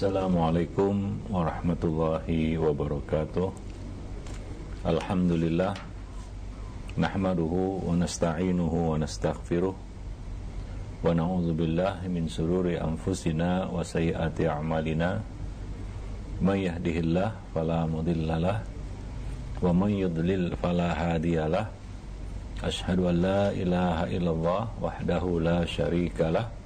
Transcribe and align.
Assalamualaikum 0.00 1.28
warahmatullahi 1.28 2.56
wabarakatuh. 2.56 3.52
Alhamdulillah 4.88 5.76
Nahmaduhu 6.96 7.84
wa 7.84 7.92
nasta'inuhu 8.00 8.96
wa 8.96 8.96
nastaghfiruh. 8.96 9.76
Wa 11.04 11.12
na'udhu 11.12 11.52
billahi 11.52 12.08
min 12.08 12.32
sururi 12.32 12.80
anfusina 12.80 13.68
wa 13.68 13.84
sayyati 13.84 14.48
a'malina. 14.48 15.20
Man 16.40 16.56
yahdihillah 16.56 17.52
fala 17.52 17.84
mudillalah 17.84 18.56
Wa 19.60 19.68
man 19.68 19.92
yudlil 19.92 20.56
fala 20.64 20.96
hadiyalah 20.96 21.68
Ashhadu 22.64 23.04
an 23.04 23.20
la 23.20 23.52
ilaha 23.52 24.08
illallah 24.08 24.64
wahdahu 24.80 25.44
la 25.44 25.60
syarikalah 25.68 26.48
Wa 26.48 26.59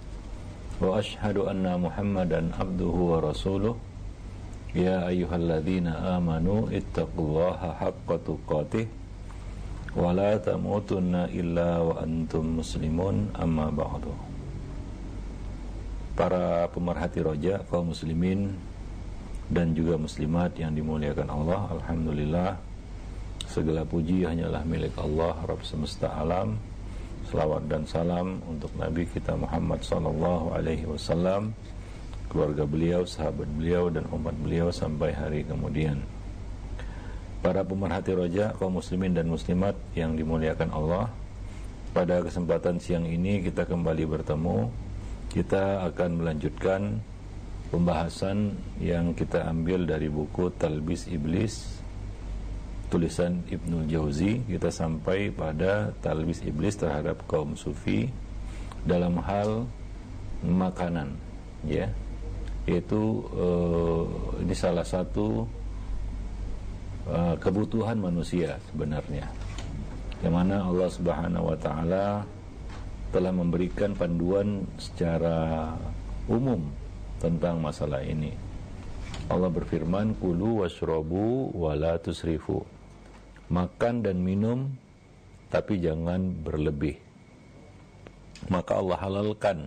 ashhadu 0.83 1.47
anna 1.47 1.79
muhammadan 1.79 2.51
abduhu 2.57 3.15
wa 3.15 3.19
rasuluh. 3.23 3.79
Ya 4.75 5.07
ayyuhalladzina 5.07 6.19
amanu 6.19 6.67
ittaqullaha 6.73 7.79
haqqa 7.79 8.19
tuqatih. 8.27 8.91
Wa 9.95 10.11
la 10.11 10.35
tamutunna 10.41 11.31
illa 11.31 11.79
wa 11.79 12.03
antum 12.03 12.59
muslimun. 12.59 13.31
Amma 13.39 13.71
ba'du. 13.71 14.11
Para 16.19 16.67
pemerhati 16.71 17.23
roja 17.23 17.63
kaum 17.71 17.95
muslimin 17.95 18.55
dan 19.51 19.77
juga 19.77 20.01
muslimat 20.01 20.57
yang 20.57 20.73
dimuliakan 20.73 21.29
Allah 21.29 21.69
Alhamdulillah 21.77 22.51
segala 23.45 23.85
puji 23.85 24.25
hanyalah 24.25 24.65
milik 24.65 24.97
Allah 24.97 25.37
Rabb 25.45 25.67
semesta 25.69 26.09
alam 26.17 26.57
Salawat 27.25 27.65
dan 27.67 27.89
salam 27.89 28.41
untuk 28.45 28.69
Nabi 28.77 29.09
kita 29.09 29.33
Muhammad 29.33 29.81
sallallahu 29.81 30.53
alaihi 30.53 30.85
wasallam, 30.85 31.57
keluarga 32.29 32.69
beliau, 32.69 33.09
sahabat 33.09 33.49
beliau 33.57 33.89
dan 33.89 34.05
umat 34.13 34.37
beliau 34.45 34.69
sampai 34.69 35.17
hari 35.17 35.41
kemudian. 35.45 36.05
Para 37.45 37.61
pemerhati 37.61 38.17
roja 38.17 38.57
kaum 38.57 38.81
muslimin 38.81 39.13
dan 39.13 39.29
muslimat 39.29 39.77
yang 39.93 40.17
dimuliakan 40.17 40.69
Allah, 40.73 41.09
pada 41.95 42.27
kesempatan 42.27 42.83
siang 42.83 43.07
ini 43.07 43.39
kita 43.47 43.63
kembali 43.71 44.05
bertemu. 44.19 44.67
Kita 45.31 45.87
akan 45.91 46.11
melanjutkan 46.23 46.99
pembahasan 47.71 48.55
yang 48.79 49.15
kita 49.15 49.47
ambil 49.47 49.83
dari 49.87 50.07
buku 50.07 50.51
Talbis 50.59 51.07
Iblis 51.11 51.84
tulisan 52.95 53.43
Ibnu 53.51 53.91
Jauzi 53.91 54.39
kita 54.47 54.71
sampai 54.71 55.35
pada 55.35 55.91
talbis 55.99 56.39
iblis 56.47 56.79
terhadap 56.79 57.27
kaum 57.27 57.59
sufi 57.59 58.07
dalam 58.87 59.19
hal 59.19 59.67
makanan 60.47 61.19
ya. 61.67 61.91
Yaitu 62.71 63.27
uh, 63.35 64.07
ini 64.39 64.55
salah 64.55 64.87
satu 64.87 65.43
uh, 67.11 67.35
kebutuhan 67.43 67.99
manusia 67.99 68.63
sebenarnya. 68.71 69.27
Yang 70.23 70.35
mana 70.39 70.63
Allah 70.63 70.89
Subhanahu 70.95 71.51
wa 71.51 71.59
taala 71.59 72.07
telah 73.11 73.33
memberikan 73.35 73.91
panduan 73.99 74.63
secara 74.79 75.75
umum 76.31 76.63
tentang 77.19 77.59
masalah 77.59 78.07
ini. 78.07 78.31
Allah 79.27 79.51
berfirman 79.51 80.15
kulu 80.23 80.63
washrabu 80.63 81.51
wala 81.59 81.99
tusrifu 81.99 82.74
makan 83.53 84.05
dan 84.05 84.21
minum 84.21 84.73
tapi 85.55 85.79
jangan 85.79 86.35
berlebih. 86.43 86.99
Maka 88.51 88.83
Allah 88.83 88.99
halalkan 88.99 89.59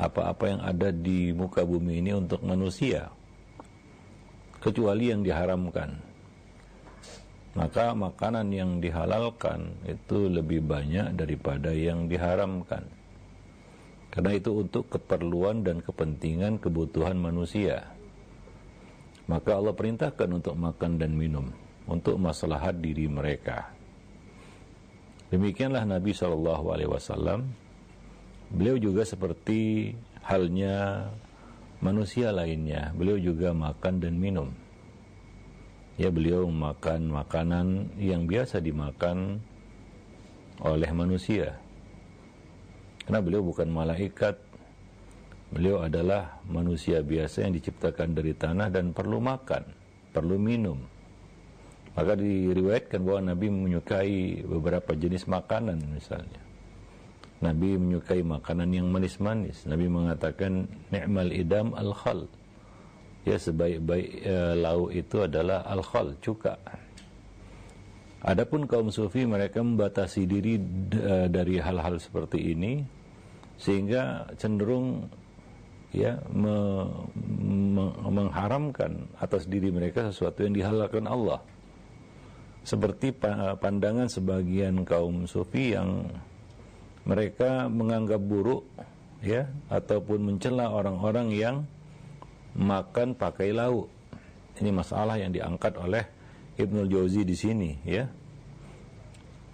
apa-apa 0.00 0.44
yang 0.48 0.60
ada 0.64 0.88
di 0.88 1.30
muka 1.36 1.66
bumi 1.66 2.00
ini 2.00 2.16
untuk 2.16 2.40
manusia 2.40 3.12
kecuali 4.58 5.12
yang 5.12 5.20
diharamkan. 5.20 6.00
Maka 7.52 7.90
makanan 7.92 8.54
yang 8.54 8.70
dihalalkan 8.78 9.82
itu 9.84 10.30
lebih 10.30 10.62
banyak 10.62 11.18
daripada 11.18 11.74
yang 11.74 12.06
diharamkan. 12.06 12.86
Karena 14.08 14.32
itu 14.34 14.62
untuk 14.62 14.88
keperluan 14.88 15.66
dan 15.66 15.82
kepentingan 15.82 16.62
kebutuhan 16.62 17.18
manusia. 17.18 17.92
Maka 19.28 19.58
Allah 19.58 19.74
perintahkan 19.76 20.28
untuk 20.32 20.56
makan 20.56 20.96
dan 20.96 21.12
minum 21.12 21.67
untuk 21.88 22.20
maslahat 22.20 22.78
diri 22.78 23.08
mereka. 23.08 23.72
Demikianlah 25.32 25.88
Nabi 25.88 26.12
Shallallahu 26.12 26.66
Alaihi 26.72 26.92
Wasallam. 26.92 27.48
Beliau 28.48 28.76
juga 28.80 29.04
seperti 29.04 29.92
halnya 30.24 31.08
manusia 31.80 32.32
lainnya. 32.32 32.92
Beliau 32.96 33.20
juga 33.20 33.52
makan 33.52 34.00
dan 34.00 34.16
minum. 34.16 34.48
Ya 36.00 36.08
beliau 36.08 36.46
makan 36.48 37.10
makanan 37.10 37.66
yang 37.98 38.24
biasa 38.24 38.62
dimakan 38.62 39.42
oleh 40.64 40.88
manusia. 40.96 41.58
Karena 43.04 43.20
beliau 43.20 43.44
bukan 43.44 43.68
malaikat. 43.68 44.36
Beliau 45.48 45.80
adalah 45.80 46.44
manusia 46.44 47.00
biasa 47.00 47.48
yang 47.48 47.56
diciptakan 47.56 48.12
dari 48.12 48.36
tanah 48.36 48.68
dan 48.68 48.92
perlu 48.92 49.16
makan, 49.16 49.64
perlu 50.12 50.36
minum 50.36 50.97
maka 51.98 52.14
diriwayatkan 52.14 53.02
bahwa 53.02 53.34
Nabi 53.34 53.50
menyukai 53.50 54.46
beberapa 54.46 54.94
jenis 54.94 55.26
makanan 55.26 55.82
misalnya. 55.98 56.38
Nabi 57.42 57.74
menyukai 57.74 58.22
makanan 58.22 58.70
yang 58.70 58.86
manis-manis. 58.86 59.66
Nabi 59.66 59.90
mengatakan 59.90 60.70
ni'mal 60.94 61.34
idam 61.34 61.74
al-khal. 61.74 62.30
Ya 63.26 63.34
sebaik-baik 63.34 64.08
e, 64.22 64.34
lauk 64.62 64.94
itu 64.94 65.26
adalah 65.26 65.66
al-khal, 65.66 66.14
cuka. 66.22 66.54
Adapun 68.22 68.70
kaum 68.70 68.94
sufi 68.94 69.26
mereka 69.26 69.58
membatasi 69.58 70.22
diri 70.22 70.54
e, 70.94 71.26
dari 71.26 71.58
hal-hal 71.58 71.98
seperti 71.98 72.54
ini 72.54 72.78
sehingga 73.58 74.22
cenderung 74.38 75.02
ya 75.90 76.14
me, 76.30 76.86
me, 77.42 77.90
mengharamkan 78.06 79.02
atas 79.18 79.50
diri 79.50 79.74
mereka 79.74 80.14
sesuatu 80.14 80.46
yang 80.46 80.54
dihalalkan 80.54 81.10
Allah 81.10 81.42
seperti 82.68 83.16
pandangan 83.56 84.12
sebagian 84.12 84.84
kaum 84.84 85.24
sufi 85.24 85.72
yang 85.72 86.04
mereka 87.08 87.64
menganggap 87.72 88.20
buruk 88.20 88.68
ya 89.24 89.48
ataupun 89.72 90.28
mencela 90.28 90.68
orang-orang 90.68 91.32
yang 91.32 91.56
makan 92.52 93.16
pakai 93.16 93.56
lauk. 93.56 93.88
Ini 94.60 94.68
masalah 94.68 95.16
yang 95.16 95.32
diangkat 95.32 95.80
oleh 95.80 96.04
Ibnu 96.60 96.84
Jauzi 96.92 97.24
di 97.24 97.32
sini 97.32 97.72
ya. 97.88 98.04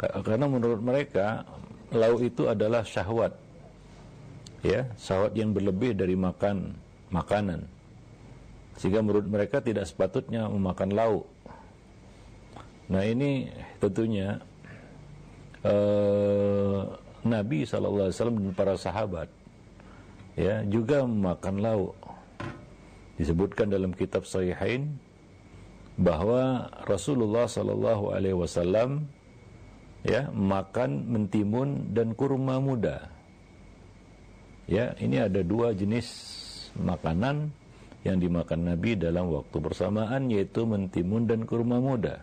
Karena 0.02 0.50
menurut 0.50 0.82
mereka 0.82 1.46
lauk 1.94 2.26
itu 2.26 2.50
adalah 2.50 2.82
syahwat. 2.82 3.38
Ya, 4.66 4.90
syahwat 4.98 5.38
yang 5.38 5.54
berlebih 5.54 5.94
dari 5.94 6.18
makan 6.18 6.74
makanan. 7.14 7.62
Sehingga 8.74 9.06
menurut 9.06 9.30
mereka 9.30 9.62
tidak 9.62 9.86
sepatutnya 9.86 10.50
memakan 10.50 10.90
lauk 10.90 11.33
Nah 12.88 13.02
ini 13.04 13.48
tentunya 13.80 14.36
uh, 15.64 16.84
Nabi 17.24 17.64
SAW 17.64 18.12
dan 18.12 18.52
para 18.52 18.76
sahabat 18.76 19.32
ya 20.36 20.60
juga 20.68 21.08
makan 21.08 21.64
lauk. 21.64 21.96
Disebutkan 23.14 23.70
dalam 23.70 23.94
kitab 23.94 24.26
Sahihain 24.26 24.90
bahwa 25.94 26.66
Rasulullah 26.84 27.46
Sallallahu 27.46 28.10
Alaihi 28.10 28.34
Wasallam 28.34 29.06
ya 30.02 30.28
makan 30.34 31.08
mentimun 31.08 31.94
dan 31.94 32.12
kurma 32.12 32.58
muda. 32.58 33.08
Ya 34.66 34.92
ini 34.98 35.22
ada 35.22 35.40
dua 35.46 35.72
jenis 35.72 36.08
makanan 36.76 37.54
yang 38.04 38.20
dimakan 38.20 38.74
Nabi 38.74 38.98
dalam 38.98 39.30
waktu 39.32 39.56
bersamaan 39.62 40.28
yaitu 40.28 40.66
mentimun 40.66 41.24
dan 41.24 41.46
kurma 41.48 41.78
muda. 41.80 42.20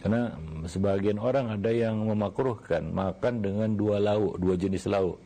Karena 0.00 0.32
sebagian 0.64 1.20
orang 1.20 1.60
ada 1.60 1.68
yang 1.68 2.00
memakruhkan 2.08 2.88
makan 2.88 3.44
dengan 3.44 3.68
dua 3.76 4.00
lauk, 4.00 4.40
dua 4.40 4.56
jenis 4.56 4.88
lauk. 4.88 5.20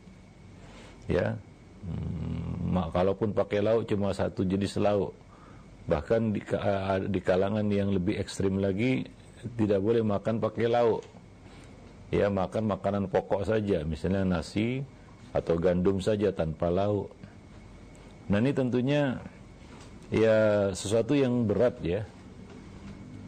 Ya. 1.07 1.39
Hmm, 1.85 2.75
kalaupun 2.91 3.31
pakai 3.31 3.63
lauk 3.63 3.87
cuma 3.87 4.11
satu 4.11 4.43
jenis 4.43 4.75
lauk. 4.83 5.15
Bahkan 5.87 6.35
di, 6.35 6.41
di 7.07 7.19
kalangan 7.23 7.63
yang 7.71 7.95
lebih 7.95 8.19
ekstrim 8.19 8.59
lagi 8.59 9.07
tidak 9.55 9.79
boleh 9.79 10.03
makan 10.03 10.43
pakai 10.43 10.67
lauk. 10.67 11.01
Ya, 12.11 12.27
makan 12.27 12.69
makanan 12.69 13.03
pokok 13.07 13.47
saja, 13.47 13.81
misalnya 13.87 14.27
nasi 14.27 14.83
atau 15.31 15.55
gandum 15.55 16.03
saja 16.03 16.35
tanpa 16.35 16.67
lauk. 16.67 17.11
Nah, 18.27 18.43
ini 18.43 18.51
tentunya 18.51 19.23
ya 20.11 20.69
sesuatu 20.75 21.15
yang 21.15 21.47
berat 21.47 21.79
ya 21.81 22.05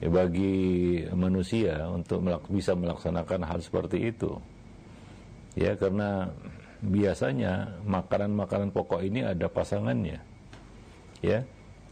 ya, 0.04 0.10
bagi 0.10 0.56
manusia 1.14 1.88
untuk 1.90 2.26
melak 2.26 2.46
bisa 2.50 2.74
melaksanakan 2.74 3.42
hal 3.46 3.60
seperti 3.62 4.14
itu. 4.14 4.38
Ya 5.58 5.74
karena 5.74 6.30
biasanya 6.82 7.82
makanan-makanan 7.86 8.70
pokok 8.70 9.02
ini 9.02 9.26
ada 9.26 9.50
pasangannya. 9.50 10.22
ya 11.18 11.42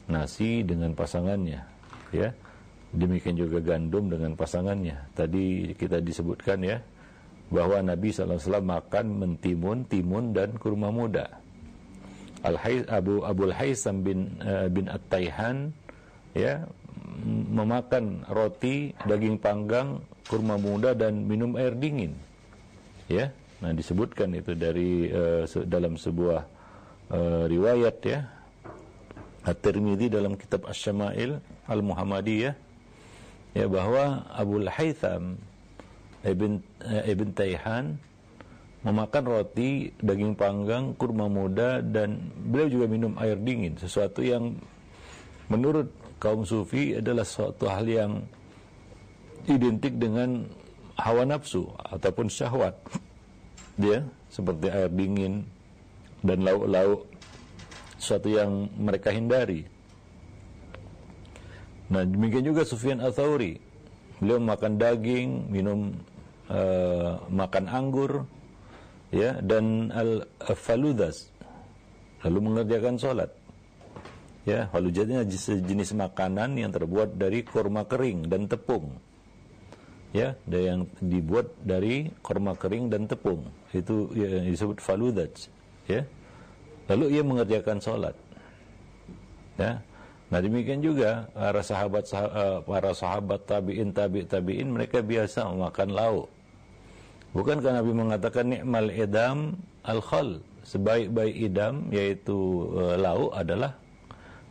nasi 0.06 0.62
dengan 0.62 0.94
pasangannya 0.94 1.66
ya 2.14 2.30
demikian 2.94 3.36
juga 3.36 3.60
gandum 3.60 4.08
dengan 4.08 4.38
pasangannya 4.38 4.96
tadi 5.18 5.74
kita 5.74 6.00
disebutkan 6.00 6.62
ya 6.62 6.78
bahwa 7.50 7.82
Nabi 7.82 8.10
SAW 8.10 8.62
makan 8.62 9.06
mentimun 9.22 9.86
timun 9.86 10.34
dan 10.34 10.58
kurma 10.58 10.90
muda 10.90 11.42
Al 12.46 12.62
Abu 12.90 13.26
Abul 13.26 13.54
Haisam 13.54 14.06
bin 14.06 14.38
uh, 14.42 14.70
bin 14.70 14.86
At-Taihan 14.86 15.74
ya 16.38 16.70
memakan 17.52 18.28
roti 18.28 18.92
daging 19.08 19.40
panggang 19.40 20.04
kurma 20.28 20.60
muda 20.60 20.92
dan 20.92 21.24
minum 21.24 21.56
air 21.56 21.74
dingin. 21.76 22.14
Ya 23.08 23.32
nah 23.64 23.72
disebutkan 23.72 24.36
itu 24.36 24.52
dari 24.52 25.08
uh, 25.10 25.48
dalam 25.66 25.96
sebuah 25.96 26.42
uh, 27.12 27.44
riwayat 27.48 27.98
ya. 28.04 28.20
At-Tirmidzi 29.46 30.10
dalam 30.10 30.34
kitab 30.42 30.66
Asy-Syama'il 30.66 31.38
Al-Muhammadiyah 31.70 32.54
ya 33.54 33.66
bahwa 33.70 34.26
Abu 34.34 34.58
Haytham 34.66 35.38
Ibn 36.26 36.52
uh, 36.82 37.04
Ibn 37.06 37.28
Taihan 37.38 37.94
memakan 38.86 39.24
roti, 39.26 39.90
daging 39.98 40.38
panggang, 40.38 40.94
kurma 40.94 41.26
muda 41.26 41.82
dan 41.82 42.22
beliau 42.46 42.70
juga 42.70 42.86
minum 42.86 43.18
air 43.18 43.34
dingin, 43.42 43.74
sesuatu 43.82 44.22
yang 44.22 44.54
menurut 45.50 45.90
kaum 46.20 46.48
sufi 46.48 46.98
adalah 46.98 47.28
suatu 47.28 47.68
hal 47.68 47.86
yang 47.86 48.12
identik 49.46 50.00
dengan 50.00 50.48
hawa 50.98 51.28
nafsu 51.28 51.68
ataupun 51.92 52.32
syahwat. 52.32 52.76
Dia 53.76 54.08
seperti 54.32 54.72
air 54.72 54.90
dingin 54.90 55.44
dan 56.24 56.42
lauk-lauk 56.42 57.06
sesuatu 58.00 58.30
yang 58.32 58.72
mereka 58.80 59.12
hindari. 59.12 59.68
Nah, 61.86 62.02
demikian 62.02 62.50
juga 62.50 62.66
Sufyan 62.66 62.98
Ats-Tsauri. 62.98 63.62
Beliau 64.18 64.42
makan 64.42 64.80
daging, 64.80 65.52
minum 65.54 65.94
uh, 66.50 67.20
makan 67.30 67.70
anggur, 67.70 68.26
ya, 69.14 69.38
dan 69.44 69.94
al-faludas. 69.94 71.30
Lalu 72.26 72.40
mengerjakan 72.42 72.98
sholat. 72.98 73.30
Ya, 74.46 74.70
falujatnya 74.70 75.26
jenis 75.26 75.98
makanan 75.98 76.54
yang 76.54 76.70
terbuat 76.70 77.18
dari 77.18 77.42
kurma 77.42 77.82
kering 77.90 78.30
dan 78.30 78.46
tepung. 78.46 78.94
Ya, 80.14 80.38
yang 80.48 80.86
dibuat 81.02 81.50
dari 81.66 82.14
kurma 82.22 82.54
kering 82.54 82.94
dan 82.94 83.10
tepung. 83.10 83.50
Itu 83.74 84.14
ya, 84.14 84.46
disebut 84.46 84.78
faludat. 84.80 85.34
Ya, 85.90 86.06
Lalu 86.86 87.18
ia 87.18 87.24
mengerjakan 87.26 87.82
sholat. 87.82 88.16
Ya. 89.58 89.82
Nah 90.26 90.40
demikian 90.42 90.82
juga 90.82 91.30
para 91.34 91.62
sahabat 91.62 92.04
eh, 92.12 92.58
para 92.66 92.92
sahabat 92.94 93.42
tabiin 93.46 93.94
tabi 93.94 94.26
tabiin 94.26 94.74
mereka 94.74 95.02
biasa 95.02 95.50
memakan 95.54 95.90
lauk. 95.94 96.28
Bukankah 97.36 97.84
Nabi 97.84 97.92
mengatakan 97.92 98.46
nikmal 98.48 98.90
idam 98.90 99.60
al 99.84 100.00
khal 100.00 100.40
sebaik-baik 100.64 101.36
idam 101.36 101.92
yaitu 101.92 102.72
uh, 102.74 102.96
lauk 102.96 103.36
adalah 103.36 103.76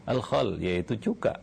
al 0.05 0.21
khal 0.21 0.57
yaitu 0.61 0.97
cuka. 1.01 1.37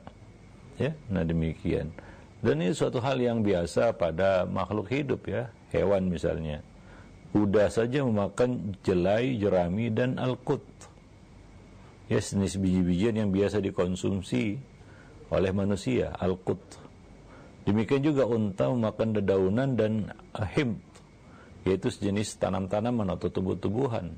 Ya, 0.81 0.93
nah 1.13 1.21
demikian. 1.21 1.93
Dan 2.41 2.57
ini 2.57 2.73
suatu 2.73 2.97
hal 2.97 3.21
yang 3.21 3.45
biasa 3.45 3.93
pada 3.93 4.49
makhluk 4.49 4.89
hidup 4.89 5.29
ya, 5.29 5.53
hewan 5.69 6.09
misalnya. 6.09 6.65
Udah 7.37 7.69
saja 7.69 8.01
memakan 8.01 8.73
jelai, 8.81 9.37
jerami, 9.37 9.93
dan 9.93 10.17
alkut. 10.17 10.65
Ya, 12.09 12.17
jenis 12.17 12.57
biji-bijian 12.57 13.15
yang 13.15 13.29
biasa 13.29 13.61
dikonsumsi 13.61 14.57
oleh 15.31 15.51
manusia, 15.53 16.11
alkut. 16.17 16.59
Demikian 17.63 18.01
juga 18.01 18.25
unta 18.25 18.67
memakan 18.73 19.21
dedaunan 19.21 19.69
dan 19.77 20.09
ahim, 20.33 20.81
yaitu 21.61 21.93
sejenis 21.93 22.41
tanam-tanaman 22.41 23.15
atau 23.15 23.29
tumbuh-tumbuhan. 23.29 24.11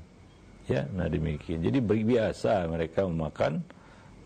Ya, 0.64 0.88
nah 0.96 1.12
demikian. 1.12 1.60
Jadi 1.60 1.76
biasa 1.84 2.64
mereka 2.72 3.04
memakan 3.04 3.60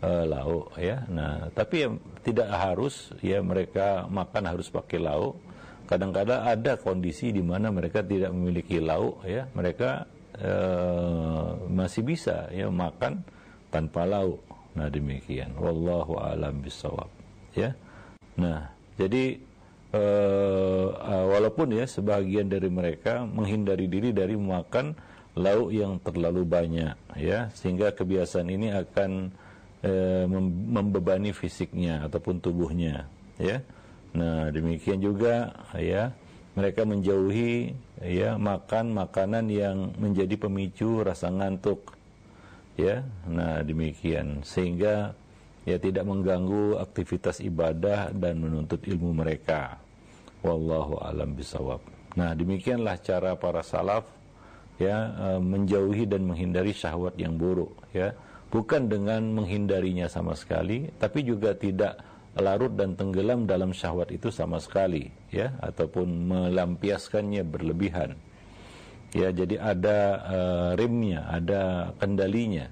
uh, 0.03 0.25
lauk 0.27 0.75
ya. 0.79 1.03
Nah, 1.07 1.51
tapi 1.51 1.85
ya, 1.85 1.89
tidak 2.23 2.49
harus 2.51 3.11
ya 3.23 3.39
mereka 3.43 4.07
makan 4.07 4.43
harus 4.55 4.67
pakai 4.71 4.99
lauk. 4.99 5.39
Kadang-kadang 5.89 6.45
ada 6.45 6.77
kondisi 6.77 7.33
di 7.33 7.41
mana 7.41 7.73
mereka 7.73 8.05
tidak 8.05 8.29
memiliki 8.29 8.77
lauk 8.77 9.25
ya. 9.25 9.49
Mereka 9.49 10.05
uh, 10.37 11.65
masih 11.65 12.05
bisa 12.05 12.45
ya 12.53 12.69
makan 12.69 13.25
tanpa 13.73 14.05
lauk. 14.05 14.37
Nah 14.77 14.85
demikian. 14.85 15.57
Wallahu 15.57 16.21
alam 16.21 16.61
bisawab 16.61 17.09
ya. 17.57 17.73
Nah 18.37 18.69
jadi 19.01 19.41
uh, 19.97 20.87
uh, 20.93 21.25
walaupun 21.33 21.73
ya 21.73 21.89
sebagian 21.89 22.45
dari 22.53 22.69
mereka 22.69 23.25
menghindari 23.25 23.89
diri 23.89 24.13
dari 24.13 24.37
makan 24.37 24.93
lauk 25.33 25.73
yang 25.73 25.97
terlalu 26.05 26.45
banyak 26.45 26.93
ya. 27.17 27.49
Sehingga 27.57 27.97
kebiasaan 27.97 28.45
ini 28.45 28.69
akan 28.77 29.33
uh, 29.85 30.25
membebani 30.69 31.31
fisiknya 31.31 32.07
ataupun 32.07 32.41
tubuhnya 32.43 33.07
ya 33.39 33.63
Nah, 34.13 34.49
demikian 34.49 34.97
juga 34.97 35.53
ya 35.77 36.09
mereka 36.57 36.81
menjauhi 36.81 37.77
ya 38.01 38.35
makan 38.41 38.97
makanan 38.97 39.45
yang 39.47 39.93
menjadi 40.01 40.33
pemicu 40.35 41.05
rasa 41.05 41.29
ngantuk. 41.29 41.93
Ya. 42.79 43.05
Nah, 43.27 43.61
demikian 43.61 44.41
sehingga 44.41 45.13
ya 45.67 45.77
tidak 45.77 46.07
mengganggu 46.07 46.79
aktivitas 46.79 47.43
ibadah 47.43 48.09
dan 48.15 48.41
menuntut 48.41 48.81
ilmu 48.81 49.13
mereka. 49.13 49.77
Wallahu 50.41 51.03
alam 51.03 51.35
bisawab. 51.35 51.83
Nah, 52.15 52.33
demikianlah 52.33 52.97
cara 53.03 53.35
para 53.35 53.61
salaf 53.61 54.07
ya 54.79 55.11
eh, 55.11 55.41
menjauhi 55.43 56.07
dan 56.07 56.23
menghindari 56.23 56.71
syahwat 56.71 57.19
yang 57.19 57.35
buruk 57.35 57.75
ya. 57.91 58.15
Bukan 58.49 58.89
dengan 58.89 59.21
menghindarinya 59.29 60.09
sama 60.09 60.33
sekali, 60.33 60.89
tapi 60.97 61.21
juga 61.21 61.53
tidak 61.53 62.01
larut 62.33 62.73
dan 62.73 62.97
tenggelam 62.97 63.45
dalam 63.45 63.73
syahwat 63.73 64.09
itu 64.13 64.29
sama 64.29 64.57
sekali 64.61 65.09
ya 65.29 65.53
ataupun 65.61 66.29
melampiaskannya 66.29 67.45
berlebihan. 67.45 68.17
Ya 69.13 69.29
jadi 69.33 69.57
ada 69.57 69.97
uh, 70.25 70.69
rimnya 70.77 71.25
ada 71.29 71.93
kendalinya. 71.97 72.69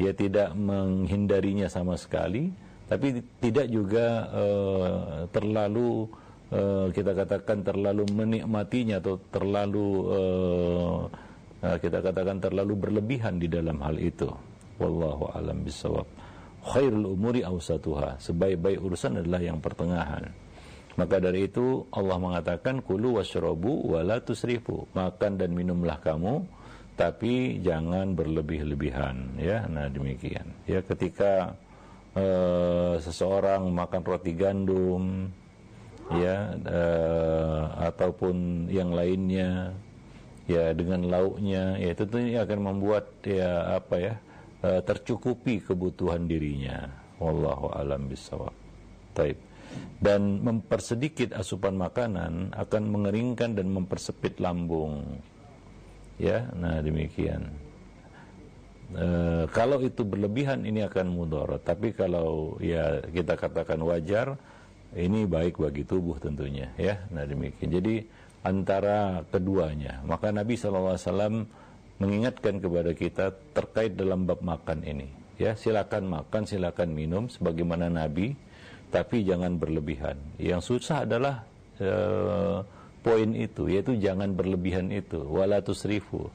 Ya 0.00 0.16
tidak 0.16 0.56
menghindarinya 0.56 1.68
sama 1.68 2.00
sekali 2.00 2.52
tapi 2.92 3.24
tidak 3.40 3.72
juga 3.72 4.28
uh, 4.28 5.24
terlalu 5.32 6.04
uh, 6.52 6.92
kita 6.92 7.16
katakan 7.16 7.64
terlalu 7.64 8.04
menikmatinya 8.12 9.00
atau 9.00 9.16
terlalu 9.32 9.88
uh, 10.12 11.00
kita 11.62 12.02
katakan 12.02 12.42
terlalu 12.42 12.74
berlebihan 12.74 13.38
di 13.38 13.46
dalam 13.48 13.80
hal 13.80 13.96
itu 13.96 14.28
wallahu 14.82 15.30
alam 15.30 15.62
bisawab 15.62 16.04
khairul 16.62 17.18
umuri 17.18 17.42
awsatuha. 17.42 18.22
Sebaik-baik 18.22 18.78
urusan 18.78 19.18
adalah 19.18 19.42
yang 19.42 19.58
pertengahan. 19.58 20.30
Maka 20.94 21.18
dari 21.18 21.48
itu 21.48 21.88
Allah 21.90 22.20
mengatakan 22.20 22.84
kulu 22.84 23.18
washrabu 23.18 23.96
wala 23.96 24.22
tusrifu. 24.22 24.86
Makan 24.94 25.40
dan 25.40 25.50
minumlah 25.56 25.98
kamu 25.98 26.44
tapi 26.94 27.58
jangan 27.64 28.12
berlebih-lebihan. 28.14 29.40
Ya 29.40 29.66
nah 29.66 29.88
demikian. 29.88 30.52
Ya 30.68 30.84
ketika 30.84 31.56
uh, 32.14 33.00
seseorang 33.00 33.72
makan 33.72 34.02
roti 34.04 34.36
gandum 34.36 35.32
ya 36.12 36.52
uh, 36.60 37.88
ataupun 37.88 38.68
yang 38.68 38.92
lainnya 38.92 39.72
ya 40.44 40.76
dengan 40.76 41.08
lauknya 41.08 41.80
ya 41.80 41.96
tentunya 41.96 42.44
akan 42.44 42.60
membuat 42.60 43.08
ya 43.24 43.80
apa 43.80 43.96
ya 43.96 44.14
uh, 44.62 44.80
tercukupi 44.82 45.62
kebutuhan 45.62 46.26
dirinya. 46.26 46.86
Wallahu 47.22 47.70
alam 47.74 48.10
bisawab. 48.10 48.54
Taib. 49.14 49.38
Dan 50.02 50.42
mempersedikit 50.42 51.32
asupan 51.32 51.78
makanan 51.78 52.52
akan 52.52 52.82
mengeringkan 52.90 53.54
dan 53.56 53.70
mempersepit 53.70 54.42
lambung. 54.42 55.22
Ya, 56.20 56.50
nah 56.52 56.82
demikian. 56.84 57.48
E, 58.92 59.06
kalau 59.48 59.80
itu 59.80 60.04
berlebihan 60.04 60.68
ini 60.68 60.84
akan 60.84 61.08
mudarat, 61.08 61.64
tapi 61.64 61.96
kalau 61.96 62.60
ya 62.60 63.00
kita 63.08 63.38
katakan 63.38 63.80
wajar, 63.80 64.36
ini 64.92 65.24
baik 65.24 65.56
bagi 65.56 65.88
tubuh 65.88 66.20
tentunya 66.20 66.68
ya. 66.76 67.00
Nah 67.08 67.24
demikian. 67.24 67.72
Jadi 67.72 68.04
antara 68.44 69.24
keduanya, 69.32 70.04
maka 70.04 70.28
Nabi 70.34 70.58
SAW 70.58 71.48
mengingatkan 72.02 72.58
kepada 72.58 72.90
kita 72.90 73.30
terkait 73.54 73.94
dalam 73.94 74.26
bab 74.26 74.42
makan 74.42 74.82
ini. 74.82 75.06
Ya, 75.38 75.54
silakan 75.54 76.10
makan, 76.10 76.42
silakan 76.50 76.90
minum 76.90 77.30
sebagaimana 77.30 77.86
Nabi, 77.86 78.34
tapi 78.90 79.22
jangan 79.22 79.56
berlebihan. 79.56 80.18
Yang 80.42 80.74
susah 80.74 81.06
adalah 81.06 81.46
uh, 81.78 82.66
poin 83.06 83.30
itu, 83.38 83.70
yaitu 83.70 83.94
jangan 84.02 84.34
berlebihan 84.34 84.90
itu, 84.90 85.22
wala 85.22 85.62
tusrifu. 85.62 86.26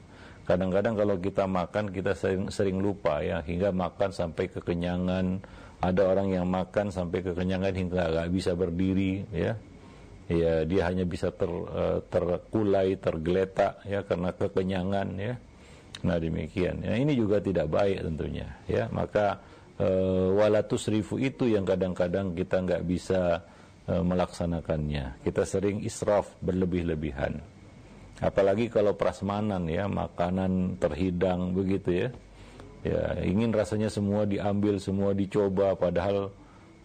kadang-kadang 0.48 0.96
kalau 0.96 1.20
kita 1.20 1.44
makan 1.44 1.92
kita 1.92 2.16
sering, 2.16 2.48
sering 2.48 2.80
lupa 2.80 3.20
ya 3.20 3.44
hingga 3.44 3.68
makan 3.68 4.16
sampai 4.16 4.48
kekenyangan 4.48 5.44
ada 5.84 6.02
orang 6.08 6.32
yang 6.32 6.48
makan 6.48 6.88
sampai 6.88 7.20
kekenyangan 7.20 7.76
hingga 7.76 8.02
nggak 8.16 8.28
bisa 8.32 8.56
berdiri 8.56 9.28
ya 9.28 9.60
ya 10.28 10.64
dia 10.68 10.82
hanya 10.88 11.04
bisa 11.08 11.32
ter, 11.32 11.48
uh, 11.48 12.00
terkulai 12.12 12.96
tergeletak 13.00 13.80
ya 13.88 14.00
karena 14.04 14.32
kekenyangan 14.32 15.08
ya 15.16 15.34
nah 16.02 16.16
demikian. 16.20 16.82
Ya 16.82 16.94
ini 16.94 17.14
juga 17.18 17.42
tidak 17.42 17.70
baik 17.70 18.04
tentunya 18.06 18.48
ya. 18.70 18.86
Maka 18.90 19.38
uh, 19.78 20.34
walatus 20.34 20.90
rifu 20.90 21.18
itu 21.18 21.50
yang 21.50 21.66
kadang-kadang 21.66 22.34
kita 22.34 22.62
nggak 22.62 22.82
bisa 22.86 23.42
uh, 23.88 24.02
melaksanakannya. 24.02 25.22
Kita 25.22 25.42
sering 25.42 25.82
israf 25.82 26.34
berlebih-lebihan. 26.42 27.38
Apalagi 28.18 28.66
kalau 28.66 28.98
prasmanan 28.98 29.70
ya 29.70 29.86
makanan 29.86 30.78
terhidang 30.82 31.54
begitu 31.54 32.06
ya. 32.06 32.08
Ya 32.86 33.02
ingin 33.26 33.50
rasanya 33.50 33.90
semua 33.90 34.22
diambil 34.22 34.78
semua 34.78 35.10
dicoba 35.10 35.74
padahal 35.74 36.30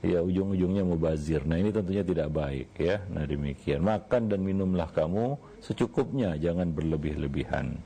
ya 0.03 0.19
ujung-ujungnya 0.19 0.83
mubazir. 0.83 1.41
Nah 1.47 1.57
ini 1.57 1.69
tentunya 1.71 2.03
tidak 2.05 2.29
baik 2.33 2.69
ya. 2.77 3.01
Nah 3.09 3.25
demikian. 3.25 3.81
Makan 3.81 4.29
dan 4.29 4.41
minumlah 4.41 4.89
kamu 4.93 5.37
secukupnya 5.63 6.37
jangan 6.37 6.69
berlebih-lebihan 6.75 7.77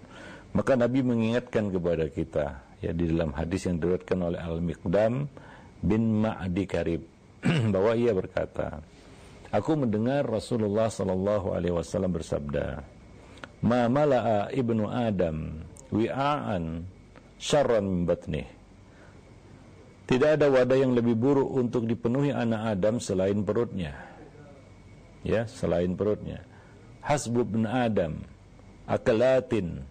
maka 0.58 0.74
Nabi 0.74 1.06
mengingatkan 1.06 1.70
kepada 1.70 2.10
kita 2.10 2.66
ya 2.82 2.90
di 2.90 3.14
dalam 3.14 3.30
hadis 3.38 3.70
yang 3.70 3.78
diriwayatkan 3.78 4.18
oleh 4.18 4.42
Al-Miqdam 4.42 5.30
bin 5.86 6.26
Ma'di 6.26 6.66
Karib 6.66 7.06
bahwa 7.74 7.94
ia 7.94 8.18
berkata 8.18 8.82
Aku 9.48 9.80
mendengar 9.80 10.28
Rasulullah 10.28 10.92
sallallahu 10.92 11.56
alaihi 11.56 11.72
wasallam 11.72 12.12
bersabda 12.12 12.84
ma 13.64 13.88
mala'a 13.88 14.52
ibnu 14.52 14.92
Adam 14.92 15.64
wi'aan 15.88 16.84
syarran 17.40 18.04
batnih. 18.04 18.48
Tidak 20.08 20.40
ada 20.40 20.48
wadah 20.48 20.78
yang 20.80 20.96
lebih 20.96 21.20
buruk 21.20 21.48
untuk 21.52 21.84
dipenuhi 21.84 22.32
anak 22.32 22.80
Adam 22.80 23.00
selain 23.04 23.44
perutnya. 23.44 23.96
Ya, 25.24 25.44
selain 25.48 26.00
perutnya. 26.00 26.48
Hasbu 27.04 27.44
bin 27.44 27.68
Adam 27.68 28.24
akalatin 28.88 29.84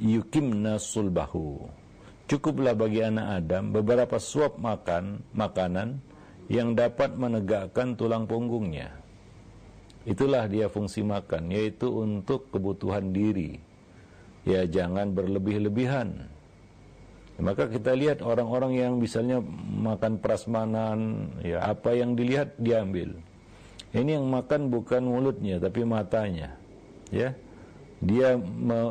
yukimna 0.00 0.80
sulbahu. 0.80 1.68
Cukuplah 2.26 2.74
bagi 2.74 3.06
anak 3.06 3.44
Adam 3.44 3.70
beberapa 3.70 4.18
suap 4.18 4.58
makan 4.58 5.22
makanan 5.30 6.02
yang 6.50 6.74
dapat 6.74 7.14
menegakkan 7.14 7.94
tulang 7.94 8.26
punggungnya. 8.26 8.90
Itulah 10.06 10.46
dia 10.46 10.70
fungsi 10.70 11.02
makan, 11.02 11.50
yaitu 11.50 11.90
untuk 11.90 12.50
kebutuhan 12.54 13.10
diri. 13.10 13.58
Ya 14.46 14.62
jangan 14.62 15.10
berlebih-lebihan. 15.10 16.30
Maka 17.36 17.68
kita 17.68 17.92
lihat 17.92 18.22
orang-orang 18.22 18.78
yang 18.78 18.92
misalnya 18.96 19.42
makan 19.82 20.22
prasmanan, 20.22 21.30
ya 21.42 21.62
apa 21.66 21.92
yang 21.92 22.14
dilihat 22.14 22.54
diambil. 22.56 23.12
Ini 23.92 24.18
yang 24.18 24.26
makan 24.30 24.72
bukan 24.72 25.02
mulutnya 25.04 25.60
tapi 25.60 25.82
matanya. 25.82 26.54
Ya. 27.10 27.34
Dia 28.04 28.36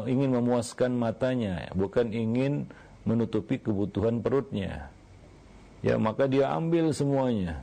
ingin 0.10 0.34
memuaskan 0.34 0.98
matanya, 0.98 1.70
bukan 1.78 2.10
ingin 2.10 2.66
menutupi 3.06 3.62
kebutuhan 3.62 4.26
perutnya. 4.26 4.90
Ya, 5.86 6.02
maka 6.02 6.26
dia 6.26 6.50
ambil 6.58 6.90
semuanya 6.90 7.62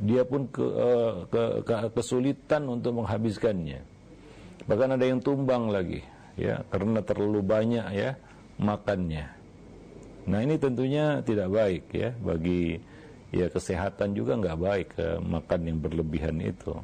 dia 0.00 0.24
pun 0.24 0.48
ke, 0.48 0.64
uh, 0.64 1.28
ke, 1.28 1.42
ke, 1.66 1.74
kesulitan 1.92 2.64
untuk 2.70 3.04
menghabiskannya. 3.04 3.84
Bahkan 4.64 4.96
ada 4.96 5.04
yang 5.04 5.20
tumbang 5.20 5.68
lagi, 5.68 6.00
ya, 6.38 6.64
karena 6.72 7.04
terlalu 7.04 7.42
banyak 7.44 7.86
ya 7.92 8.16
makannya. 8.56 9.28
Nah 10.22 10.38
ini 10.38 10.54
tentunya 10.54 11.18
tidak 11.26 11.50
baik 11.50 11.90
ya 11.90 12.14
bagi 12.22 12.78
ya 13.34 13.50
kesehatan 13.50 14.14
juga 14.14 14.38
nggak 14.38 14.58
baik 14.60 14.88
uh, 15.02 15.18
makan 15.18 15.60
yang 15.66 15.78
berlebihan 15.82 16.38
itu. 16.38 16.78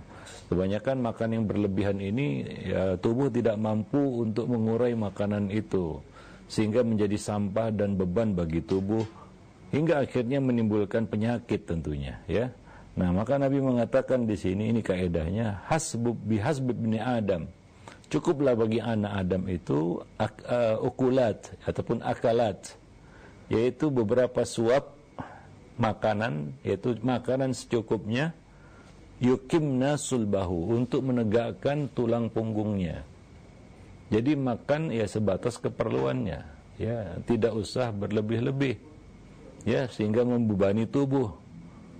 Kebanyakan 0.48 0.96
makan 1.04 1.28
yang 1.36 1.44
berlebihan 1.44 1.98
ini 2.00 2.46
ya, 2.72 2.96
tubuh 2.96 3.28
tidak 3.28 3.60
mampu 3.60 4.24
untuk 4.24 4.48
mengurai 4.48 4.96
makanan 4.96 5.52
itu 5.52 6.00
sehingga 6.48 6.80
menjadi 6.80 7.20
sampah 7.20 7.68
dan 7.68 8.00
beban 8.00 8.32
bagi 8.32 8.64
tubuh 8.64 9.04
hingga 9.68 10.00
akhirnya 10.00 10.40
menimbulkan 10.40 11.04
penyakit 11.04 11.68
tentunya 11.68 12.16
ya 12.24 12.48
Nah, 12.98 13.14
maka 13.14 13.38
Nabi 13.38 13.62
mengatakan 13.62 14.26
di 14.26 14.34
sini 14.34 14.74
ini 14.74 14.82
kaidahnya 14.82 15.62
hasbub 15.70 16.18
bihasbib 16.18 16.74
bin 16.74 16.98
Adam. 16.98 17.46
Cukuplah 18.10 18.58
bagi 18.58 18.82
anak 18.82 19.12
Adam 19.22 19.46
itu 19.46 20.02
ak, 20.18 20.34
uh, 20.42 20.82
ukulat 20.82 21.54
ataupun 21.62 22.02
akalat 22.02 22.74
yaitu 23.46 23.86
beberapa 23.94 24.42
suap 24.42 24.98
makanan 25.78 26.58
yaitu 26.66 26.98
makanan 26.98 27.54
secukupnya 27.54 28.34
yukimna 29.18 29.98
sulbahu 29.98 30.74
untuk 30.74 31.06
menegakkan 31.06 31.90
tulang 31.92 32.30
punggungnya. 32.30 33.02
Jadi 34.08 34.32
makan 34.38 34.88
ya 34.88 35.04
sebatas 35.04 35.60
keperluannya, 35.60 36.40
ya 36.80 37.20
tidak 37.28 37.52
usah 37.52 37.92
berlebih-lebih, 37.92 38.80
ya 39.68 39.84
sehingga 39.92 40.24
membebani 40.24 40.88
tubuh 40.88 41.48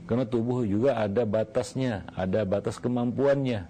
karena 0.08 0.24
tubuh 0.24 0.64
juga 0.64 0.96
ada 0.96 1.28
batasnya, 1.28 2.08
ada 2.16 2.40
batas 2.48 2.80
kemampuannya. 2.80 3.68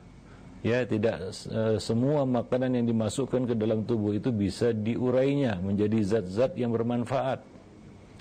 Ya, 0.63 0.83
tidak 0.87 1.35
e, 1.35 1.83
semua 1.83 2.23
makanan 2.27 2.79
yang 2.79 2.87
dimasukkan 2.87 3.47
ke 3.47 3.55
dalam 3.59 3.83
tubuh 3.83 4.15
itu 4.15 4.31
bisa 4.31 4.71
diurainya 4.71 5.59
menjadi 5.59 5.99
zat-zat 6.03 6.55
yang 6.55 6.71
bermanfaat. 6.71 7.43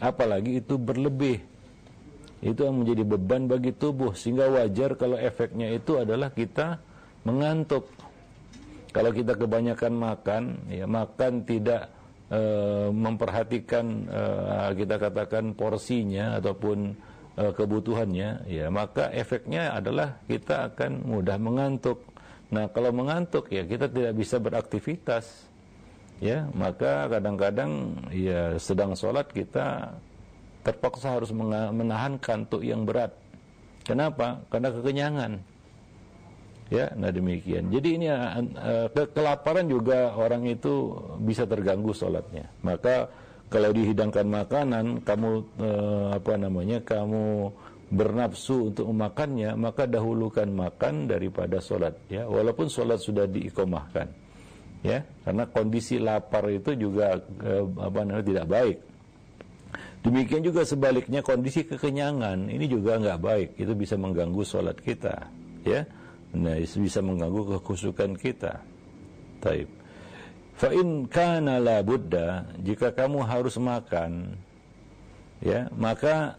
Apalagi 0.02 0.62
itu 0.62 0.82
berlebih. 0.82 1.46
Itu 2.40 2.70
yang 2.70 2.86
menjadi 2.86 3.04
beban 3.04 3.50
bagi 3.50 3.74
tubuh 3.74 4.14
sehingga 4.14 4.50
wajar 4.50 4.94
kalau 4.94 5.18
efeknya 5.18 5.74
itu 5.74 5.98
adalah 5.98 6.30
kita 6.30 6.78
mengantuk. 7.26 7.90
Kalau 8.94 9.12
kita 9.14 9.38
kebanyakan 9.38 9.94
makan, 9.94 10.44
ya 10.70 10.86
makan 10.90 11.46
tidak 11.46 11.90
e, 12.30 12.42
memperhatikan 12.90 13.86
e, 14.10 14.24
kita 14.78 14.96
katakan 14.98 15.54
porsinya 15.54 16.38
ataupun 16.42 16.98
uh, 17.38 17.54
kebutuhannya, 17.54 18.50
ya 18.50 18.68
maka 18.74 19.14
efeknya 19.14 19.78
adalah 19.78 20.20
kita 20.26 20.74
akan 20.74 21.06
mudah 21.06 21.38
mengantuk. 21.38 22.02
Nah, 22.50 22.68
kalau 22.74 22.92
mengantuk 22.92 23.54
ya 23.54 23.64
kita 23.64 23.88
tidak 23.88 24.14
bisa 24.18 24.42
beraktivitas. 24.42 25.48
Ya, 26.18 26.50
maka 26.58 27.06
kadang-kadang 27.14 27.94
ya 28.10 28.58
sedang 28.58 28.98
sholat 28.98 29.30
kita 29.30 29.94
terpaksa 30.68 31.16
harus 31.16 31.32
menahan 31.32 32.20
kantuk 32.20 32.60
yang 32.60 32.84
berat. 32.84 33.16
Kenapa? 33.88 34.44
Karena 34.52 34.76
kekenyangan. 34.76 35.32
Ya, 36.68 36.92
nah 37.00 37.08
demikian. 37.08 37.72
Jadi 37.72 37.96
ini 37.96 38.12
uh, 38.12 38.92
ke 38.92 39.08
kelaparan 39.16 39.72
juga 39.72 40.12
orang 40.20 40.44
itu 40.52 40.92
bisa 41.24 41.48
terganggu 41.48 41.96
sholatnya. 41.96 42.52
Maka 42.60 43.08
kalau 43.48 43.72
dihidangkan 43.72 44.28
makanan 44.28 44.86
kamu 45.08 45.32
eh, 45.60 46.08
apa 46.20 46.34
namanya 46.36 46.84
kamu 46.84 47.48
bernafsu 47.88 48.76
untuk 48.76 48.92
memakannya 48.92 49.56
maka 49.56 49.88
dahulukan 49.88 50.48
makan 50.52 51.08
daripada 51.08 51.64
sholat 51.64 51.96
ya 52.12 52.28
walaupun 52.28 52.68
sholat 52.68 53.00
sudah 53.00 53.24
diikomahkan 53.24 54.12
ya 54.84 55.00
karena 55.24 55.48
kondisi 55.48 55.96
lapar 55.96 56.52
itu 56.52 56.76
juga 56.76 57.16
eh, 57.40 57.64
apa 57.80 58.00
namanya 58.04 58.26
tidak 58.28 58.46
baik 58.52 58.78
demikian 60.08 60.42
juga 60.42 60.64
sebaliknya 60.64 61.20
kondisi 61.20 61.68
kekenyangan 61.68 62.48
ini 62.48 62.66
juga 62.72 62.96
nggak 62.98 63.20
baik. 63.20 63.50
Itu 63.60 63.76
bisa 63.76 64.00
mengganggu 64.00 64.42
sholat 64.48 64.80
kita 64.80 65.28
ya. 65.68 65.84
Nah 66.36 66.56
bisa 66.60 67.00
mengganggu 67.04 67.60
kekhusukan 67.60 68.16
kita. 68.16 68.64
Taib. 69.44 69.70
Fa 70.58 70.74
in 70.74 71.06
kana 71.06 71.62
la 71.62 71.86
budda, 71.86 72.58
jika 72.66 72.90
kamu 72.90 73.22
harus 73.30 73.62
makan, 73.62 74.34
ya, 75.38 75.70
maka 75.78 76.34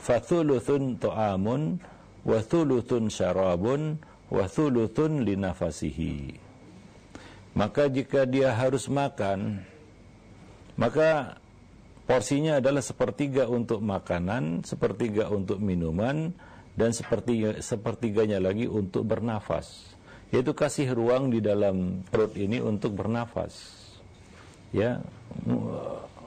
fathuluthun 0.00 0.96
ta'amun 0.96 1.76
wa 2.24 2.40
thuluthun 2.40 3.12
syarabun 3.12 4.00
wa 4.32 4.48
thuluthun 4.48 5.28
linafasihi. 5.28 6.40
Maka 7.52 7.92
jika 7.92 8.24
dia 8.24 8.56
harus 8.56 8.88
makan, 8.88 9.60
maka 10.80 11.36
porsinya 12.04 12.60
adalah 12.60 12.80
sepertiga 12.80 13.48
untuk 13.48 13.80
makanan, 13.80 14.64
sepertiga 14.64 15.28
untuk 15.32 15.60
minuman, 15.60 16.32
dan 16.74 16.90
sepertiga, 16.90 17.60
sepertiganya 17.62 18.42
lagi 18.42 18.66
untuk 18.66 19.06
bernafas 19.06 19.94
yaitu 20.34 20.50
kasih 20.50 20.90
ruang 20.90 21.30
di 21.30 21.38
dalam 21.38 22.02
perut 22.10 22.34
ini 22.34 22.58
untuk 22.58 22.98
bernafas. 22.98 23.54
Ya, 24.74 24.98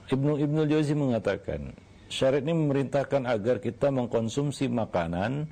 Ibnu 0.07 0.39
Ibnu 0.39 0.62
Jauzi 0.72 0.96
mengatakan, 0.96 1.75
syariat 2.07 2.39
ini 2.39 2.55
memerintahkan 2.55 3.27
agar 3.27 3.60
kita 3.60 3.91
mengkonsumsi 3.91 4.72
makanan 4.72 5.51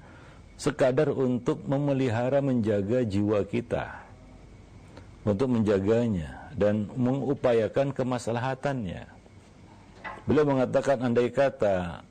sekadar 0.56 1.12
untuk 1.12 1.68
memelihara 1.68 2.40
menjaga 2.40 3.04
jiwa 3.04 3.44
kita. 3.44 4.08
Untuk 5.28 5.52
menjaganya 5.52 6.54
dan 6.56 6.88
mengupayakan 6.96 7.92
kemaslahatannya. 7.92 9.15
Beliau 10.26 10.46
mengatakan 10.50 11.06
andai 11.06 11.30
kata 11.30 12.02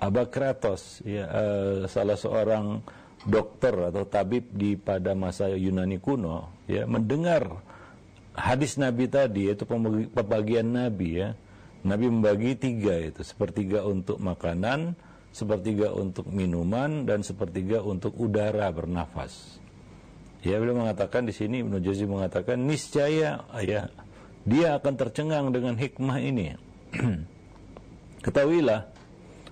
Abakratos 0.00 1.04
ya, 1.04 1.28
uh, 1.28 1.84
salah 1.88 2.16
seorang 2.16 2.80
dokter 3.28 3.92
atau 3.92 4.08
tabib 4.08 4.48
di 4.48 4.80
pada 4.80 5.12
masa 5.12 5.52
Yunani 5.52 6.00
kuno 6.00 6.64
ya 6.64 6.88
mendengar 6.88 7.60
hadis 8.32 8.80
Nabi 8.80 9.12
tadi 9.12 9.52
yaitu 9.52 9.68
pembagian 10.08 10.72
Nabi 10.72 11.20
ya 11.20 11.36
Nabi 11.84 12.08
membagi 12.08 12.56
tiga 12.56 12.96
itu 12.96 13.20
sepertiga 13.20 13.84
untuk 13.84 14.16
makanan 14.24 14.96
sepertiga 15.36 15.92
untuk 15.92 16.32
minuman 16.32 17.04
dan 17.04 17.20
sepertiga 17.22 17.84
untuk 17.84 18.18
udara 18.18 18.66
bernafas. 18.72 19.60
Ya 20.40 20.56
beliau 20.56 20.80
mengatakan 20.80 21.28
di 21.28 21.36
sini 21.36 21.60
Ibnu 21.60 21.76
Jauzi 21.84 22.08
mengatakan 22.08 22.56
niscaya 22.64 23.44
ya 23.60 23.80
dia 24.48 24.68
akan 24.80 24.94
tercengang 24.96 25.52
dengan 25.52 25.76
hikmah 25.76 26.18
ini 26.24 26.56
ketahuilah 28.24 28.90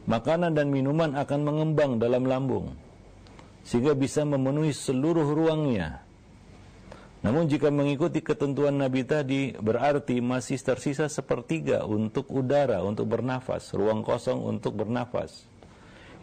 makanan 0.08 0.56
dan 0.56 0.72
minuman 0.72 1.14
akan 1.14 1.40
mengembang 1.44 2.00
dalam 2.00 2.24
lambung 2.24 2.72
sehingga 3.68 3.92
bisa 3.92 4.24
memenuhi 4.24 4.72
seluruh 4.72 5.28
ruangnya. 5.28 6.00
Namun 7.20 7.50
jika 7.50 7.68
mengikuti 7.68 8.22
ketentuan 8.22 8.78
Nabi 8.78 9.02
tadi 9.04 9.52
berarti 9.52 10.22
masih 10.22 10.56
tersisa 10.62 11.10
sepertiga 11.10 11.84
untuk 11.84 12.30
udara 12.30 12.80
untuk 12.80 13.10
bernafas, 13.10 13.74
ruang 13.74 14.00
kosong 14.06 14.40
untuk 14.40 14.78
bernafas. 14.78 15.44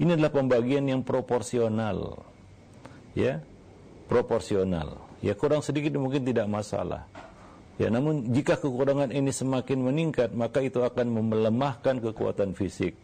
Ini 0.01 0.15
adalah 0.17 0.34
pembagian 0.34 0.88
yang 0.88 1.03
proporsional. 1.03 2.24
Ya, 3.13 3.43
proporsional. 4.07 5.00
Ya 5.19 5.36
kurang 5.38 5.62
sedikit 5.62 5.95
mungkin 6.00 6.24
tidak 6.25 6.48
masalah. 6.48 7.07
Ya, 7.75 7.91
namun 7.91 8.32
jika 8.32 8.55
kekurangan 8.55 9.12
ini 9.12 9.36
semakin 9.36 9.84
meningkat, 9.84 10.32
maka 10.32 10.63
itu 10.63 10.79
akan 10.79 11.12
melemahkan 11.12 12.00
kekuatan 12.00 12.55
fisik. 12.55 12.96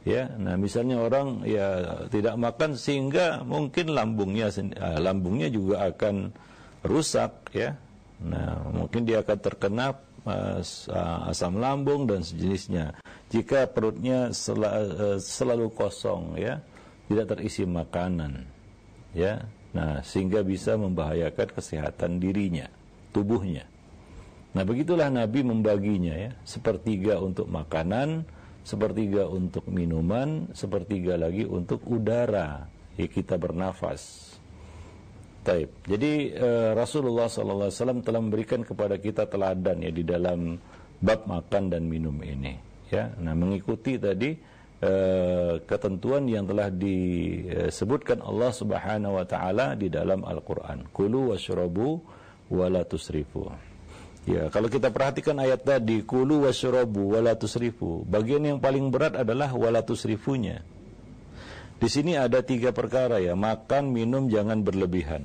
Ya 0.00 0.32
nah 0.40 0.56
misalnya 0.56 0.96
orang 0.96 1.44
ya 1.44 2.00
tidak 2.08 2.40
makan 2.40 2.72
sehingga 2.72 3.44
mungkin 3.44 3.92
lambungnya 3.92 4.48
uh, 4.48 4.96
lambungnya 4.96 5.52
juga 5.52 5.92
akan 5.92 6.32
rusak 6.88 7.52
ya. 7.52 7.76
Nah 8.24 8.64
mungkin 8.72 9.04
dia 9.04 9.20
akan 9.20 9.38
terkena 9.44 9.92
uh, 10.24 11.28
asam 11.28 11.60
lambung 11.60 12.08
dan 12.08 12.24
sejenisnya. 12.24 12.96
Jika 13.28 13.68
perutnya 13.68 14.32
uh, 14.32 15.20
selalu 15.20 15.68
kosong 15.76 16.40
ya 16.40 16.64
tidak 17.12 17.36
terisi 17.36 17.68
makanan 17.68 18.48
ya. 19.12 19.44
Nah 19.76 20.00
sehingga 20.00 20.40
bisa 20.40 20.80
membahayakan 20.80 21.60
kesehatan 21.60 22.24
dirinya 22.24 22.72
tubuhnya 23.12 23.68
nah 24.50 24.62
begitulah 24.66 25.08
Nabi 25.08 25.46
membaginya 25.46 26.14
ya 26.14 26.30
sepertiga 26.42 27.22
untuk 27.22 27.46
makanan 27.46 28.26
sepertiga 28.62 29.26
untuk 29.28 29.64
minuman, 29.68 30.52
sepertiga 30.52 31.16
lagi 31.16 31.48
untuk 31.48 31.84
udara 31.88 32.68
ya 32.96 33.06
kita 33.08 33.40
bernafas. 33.40 34.36
Taib. 35.40 35.72
Jadi 35.88 36.36
uh, 36.36 36.76
Rasulullah 36.76 37.24
SAW 37.24 38.04
telah 38.04 38.20
memberikan 38.20 38.60
kepada 38.60 39.00
kita 39.00 39.24
teladan 39.24 39.80
ya 39.80 39.88
di 39.88 40.04
dalam 40.04 40.60
bab 41.00 41.24
makan 41.24 41.72
dan 41.72 41.88
minum 41.88 42.12
ini. 42.20 42.60
Ya, 42.92 43.08
nah 43.16 43.32
mengikuti 43.32 43.96
tadi 43.96 44.36
uh, 44.84 45.56
ketentuan 45.64 46.28
yang 46.28 46.44
telah 46.44 46.68
disebutkan 46.68 48.20
Allah 48.20 48.52
Subhanahu 48.52 49.16
Wa 49.16 49.26
Taala 49.26 49.66
di 49.80 49.88
dalam 49.88 50.28
Al 50.28 50.44
Quran. 50.44 50.92
Kulu 50.92 51.32
washrabu 51.32 52.04
wala 52.52 52.84
tusrifu. 52.84 53.69
Ya, 54.28 54.52
kalau 54.52 54.68
kita 54.68 54.92
perhatikan 54.92 55.40
ayat 55.40 55.64
tadi, 55.64 56.04
kulu 56.04 56.44
wasyrabu 56.44 57.16
wala 57.16 57.32
tusrifu. 57.40 58.04
Bagian 58.04 58.44
yang 58.44 58.58
paling 58.60 58.92
berat 58.92 59.16
adalah 59.16 59.48
wala 59.56 59.80
tusrifunya. 59.80 60.60
Di 61.80 61.88
sini 61.88 62.12
ada 62.12 62.44
tiga 62.44 62.76
perkara 62.76 63.16
ya, 63.16 63.32
makan, 63.32 63.88
minum 63.88 64.28
jangan 64.28 64.60
berlebihan. 64.60 65.24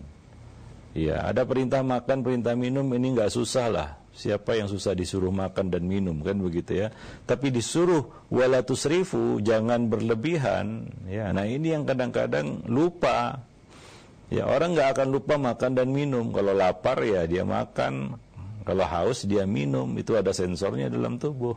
Ya, 0.95 1.27
ada 1.27 1.43
perintah 1.43 1.83
makan, 1.83 2.23
perintah 2.23 2.55
minum 2.55 2.87
ini 2.95 3.11
nggak 3.19 3.35
susah 3.35 3.67
lah. 3.67 3.89
Siapa 4.15 4.55
yang 4.55 4.71
susah 4.71 4.95
disuruh 4.95 5.27
makan 5.27 5.67
dan 5.67 5.83
minum 5.83 6.23
kan 6.23 6.39
begitu 6.39 6.87
ya. 6.87 6.95
Tapi 7.27 7.51
disuruh 7.51 8.07
wala 8.31 8.63
tusrifu, 8.63 9.43
jangan 9.43 9.91
berlebihan. 9.91 10.87
Ya, 11.11 11.35
nah 11.35 11.43
ini 11.43 11.75
yang 11.75 11.83
kadang-kadang 11.83 12.63
lupa. 12.71 13.43
Ya, 14.31 14.47
orang 14.47 14.71
nggak 14.71 14.95
akan 14.95 15.07
lupa 15.11 15.35
makan 15.35 15.75
dan 15.75 15.91
minum. 15.91 16.31
Kalau 16.31 16.55
lapar 16.55 17.03
ya 17.03 17.27
dia 17.27 17.43
makan, 17.43 18.15
kalau 18.65 18.81
haus 18.81 19.29
dia 19.29 19.45
minum, 19.45 19.85
itu 19.93 20.17
ada 20.17 20.33
sensornya 20.33 20.89
dalam 20.89 21.21
tubuh. 21.21 21.53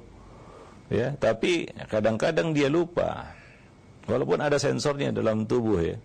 Ya, 0.92 1.16
tapi 1.16 1.68
kadang-kadang 1.88 2.52
dia 2.52 2.68
lupa. 2.68 3.32
Walaupun 4.08 4.40
ada 4.40 4.56
sensornya 4.60 5.12
dalam 5.12 5.44
tubuh 5.44 5.80
ya. 5.80 5.96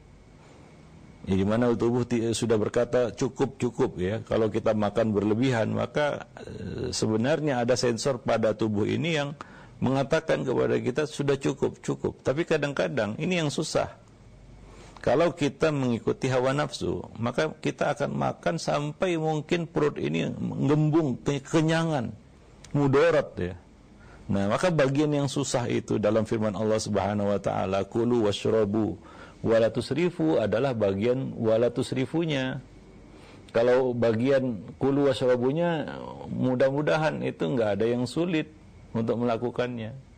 Ya, 1.23 1.39
di 1.39 1.47
tubuh 1.79 2.03
sudah 2.35 2.59
berkata 2.59 3.15
cukup 3.15 3.55
cukup 3.55 3.95
ya. 3.95 4.19
Kalau 4.27 4.51
kita 4.51 4.75
makan 4.75 5.15
berlebihan 5.15 5.71
maka 5.71 6.27
e, 6.43 6.91
sebenarnya 6.91 7.63
ada 7.63 7.79
sensor 7.79 8.19
pada 8.19 8.51
tubuh 8.51 8.83
ini 8.83 9.15
yang 9.15 9.31
mengatakan 9.79 10.43
kepada 10.43 10.75
kita 10.83 11.07
sudah 11.07 11.39
cukup 11.39 11.79
cukup. 11.79 12.19
Tapi 12.27 12.43
kadang-kadang 12.43 13.15
ini 13.23 13.39
yang 13.39 13.47
susah. 13.47 14.02
Kalau 15.03 15.35
kita 15.35 15.67
mengikuti 15.75 16.31
hawa 16.31 16.55
nafsu, 16.55 17.03
maka 17.19 17.51
kita 17.59 17.91
akan 17.91 18.15
makan 18.15 18.55
sampai 18.55 19.19
mungkin 19.19 19.67
perut 19.67 19.99
ini 19.99 20.31
menggembung, 20.31 21.19
kenyangan, 21.27 22.15
mudarat 22.71 23.29
ya. 23.35 23.59
Nah, 24.31 24.47
maka 24.47 24.71
bagian 24.71 25.11
yang 25.11 25.27
susah 25.27 25.67
itu 25.67 25.99
dalam 25.99 26.23
firman 26.23 26.55
Allah 26.55 26.79
Subhanahu 26.79 27.35
wa 27.35 27.39
taala, 27.43 27.83
"Kulu 27.83 28.31
washrabu 28.31 28.95
wala 29.43 29.67
tusrifu" 29.75 30.39
adalah 30.39 30.71
bagian 30.71 31.35
wala 31.35 31.67
tusrifunya. 31.67 32.63
Kalau 33.51 33.91
bagian 33.91 34.63
kulu 34.79 35.11
washrabunya 35.11 35.99
mudah-mudahan 36.31 37.19
itu 37.27 37.43
enggak 37.43 37.75
ada 37.75 37.85
yang 37.91 38.07
sulit 38.07 38.47
untuk 38.95 39.19
melakukannya 39.19 40.12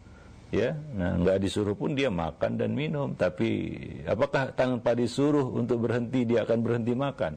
ya 0.56 0.72
nah 0.96 1.20
nggak 1.20 1.44
disuruh 1.44 1.76
pun 1.76 1.92
dia 1.94 2.08
makan 2.08 2.56
dan 2.56 2.72
minum. 2.72 3.12
Tapi 3.14 3.76
apakah 4.08 4.56
tanpa 4.56 4.96
disuruh 4.96 5.52
untuk 5.52 5.84
berhenti 5.84 6.24
dia 6.24 6.48
akan 6.48 6.60
berhenti 6.64 6.94
makan? 6.96 7.34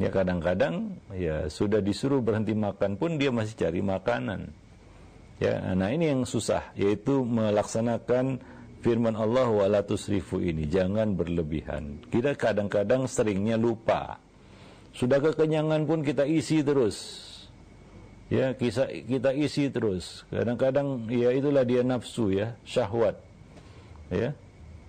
Ya 0.00 0.08
kadang-kadang 0.10 0.98
ya 1.14 1.46
sudah 1.46 1.78
disuruh 1.78 2.18
berhenti 2.18 2.56
makan 2.56 2.98
pun 2.98 3.20
dia 3.20 3.30
masih 3.30 3.54
cari 3.54 3.80
makanan. 3.84 4.50
Ya 5.38 5.62
nah 5.78 5.88
ini 5.94 6.10
yang 6.10 6.22
susah 6.26 6.74
yaitu 6.74 7.22
melaksanakan 7.22 8.42
firman 8.82 9.14
Allah 9.14 9.46
wala 9.46 9.80
tusrifu 9.86 10.42
ini 10.42 10.66
jangan 10.66 11.14
berlebihan. 11.14 12.02
Kita 12.10 12.34
kadang-kadang 12.34 13.06
seringnya 13.06 13.54
lupa. 13.54 14.18
Sudah 14.92 15.22
kekenyangan 15.24 15.88
pun 15.88 16.04
kita 16.04 16.28
isi 16.28 16.60
terus 16.60 17.31
ya 18.32 18.46
kisah 18.56 18.88
kita 18.88 19.36
isi 19.36 19.68
terus. 19.68 20.24
Kadang-kadang 20.32 21.04
ya 21.12 21.28
itulah 21.36 21.68
dia 21.68 21.84
nafsu 21.84 22.32
ya 22.32 22.56
syahwat. 22.64 23.20
Ya. 24.08 24.32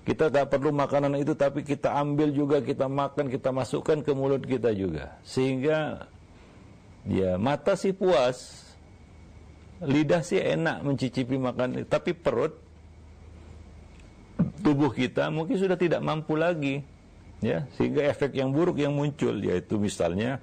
Kita 0.03 0.27
tak 0.27 0.51
perlu 0.51 0.75
makanan 0.75 1.15
itu 1.15 1.32
tapi 1.32 1.63
kita 1.63 1.95
ambil 1.95 2.32
juga 2.32 2.60
kita 2.60 2.91
makan 2.91 3.32
kita 3.32 3.51
masukkan 3.56 3.99
ke 4.03 4.12
mulut 4.15 4.43
kita 4.43 4.71
juga. 4.71 5.19
Sehingga 5.27 6.08
ya 7.03 7.36
mata 7.36 7.75
sih 7.75 7.91
puas 7.91 8.63
lidah 9.84 10.23
sih 10.23 10.39
enak 10.39 10.79
mencicipi 10.84 11.36
makan 11.36 11.84
tapi 11.88 12.15
perut 12.15 12.56
tubuh 14.63 14.91
kita 14.95 15.27
mungkin 15.27 15.60
sudah 15.60 15.75
tidak 15.75 15.99
mampu 15.99 16.39
lagi. 16.39 16.84
Ya 17.43 17.67
sehingga 17.75 18.08
efek 18.08 18.39
yang 18.39 18.56
buruk 18.56 18.79
yang 18.79 18.95
muncul 18.95 19.36
yaitu 19.43 19.75
misalnya 19.75 20.39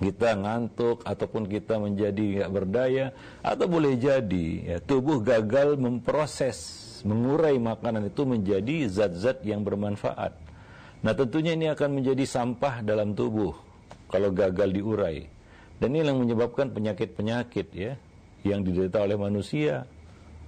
kita 0.00 0.32
ngantuk 0.32 1.04
ataupun 1.04 1.44
kita 1.44 1.76
menjadi 1.76 2.42
nggak 2.42 2.50
berdaya 2.50 3.12
atau 3.44 3.68
boleh 3.68 4.00
jadi 4.00 4.46
ya, 4.64 4.76
tubuh 4.80 5.20
gagal 5.20 5.76
memproses 5.76 6.88
mengurai 7.04 7.60
makanan 7.60 8.08
itu 8.08 8.24
menjadi 8.24 8.88
zat-zat 8.88 9.44
yang 9.44 9.60
bermanfaat. 9.60 10.36
Nah 11.00 11.12
tentunya 11.16 11.56
ini 11.56 11.68
akan 11.68 12.00
menjadi 12.00 12.24
sampah 12.24 12.84
dalam 12.84 13.12
tubuh 13.12 13.56
kalau 14.08 14.32
gagal 14.32 14.72
diurai 14.72 15.28
dan 15.80 15.96
ini 15.96 16.04
yang 16.04 16.20
menyebabkan 16.20 16.72
penyakit-penyakit 16.72 17.68
ya 17.72 17.96
yang 18.44 18.64
diderita 18.64 19.04
oleh 19.04 19.16
manusia 19.16 19.84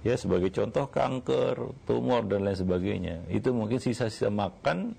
ya 0.05 0.15
sebagai 0.17 0.49
contoh 0.53 0.89
kanker, 0.89 1.73
tumor 1.87 2.25
dan 2.27 2.45
lain 2.45 2.57
sebagainya. 2.57 3.15
Itu 3.29 3.55
mungkin 3.55 3.81
sisa-sisa 3.81 4.29
makan 4.29 4.93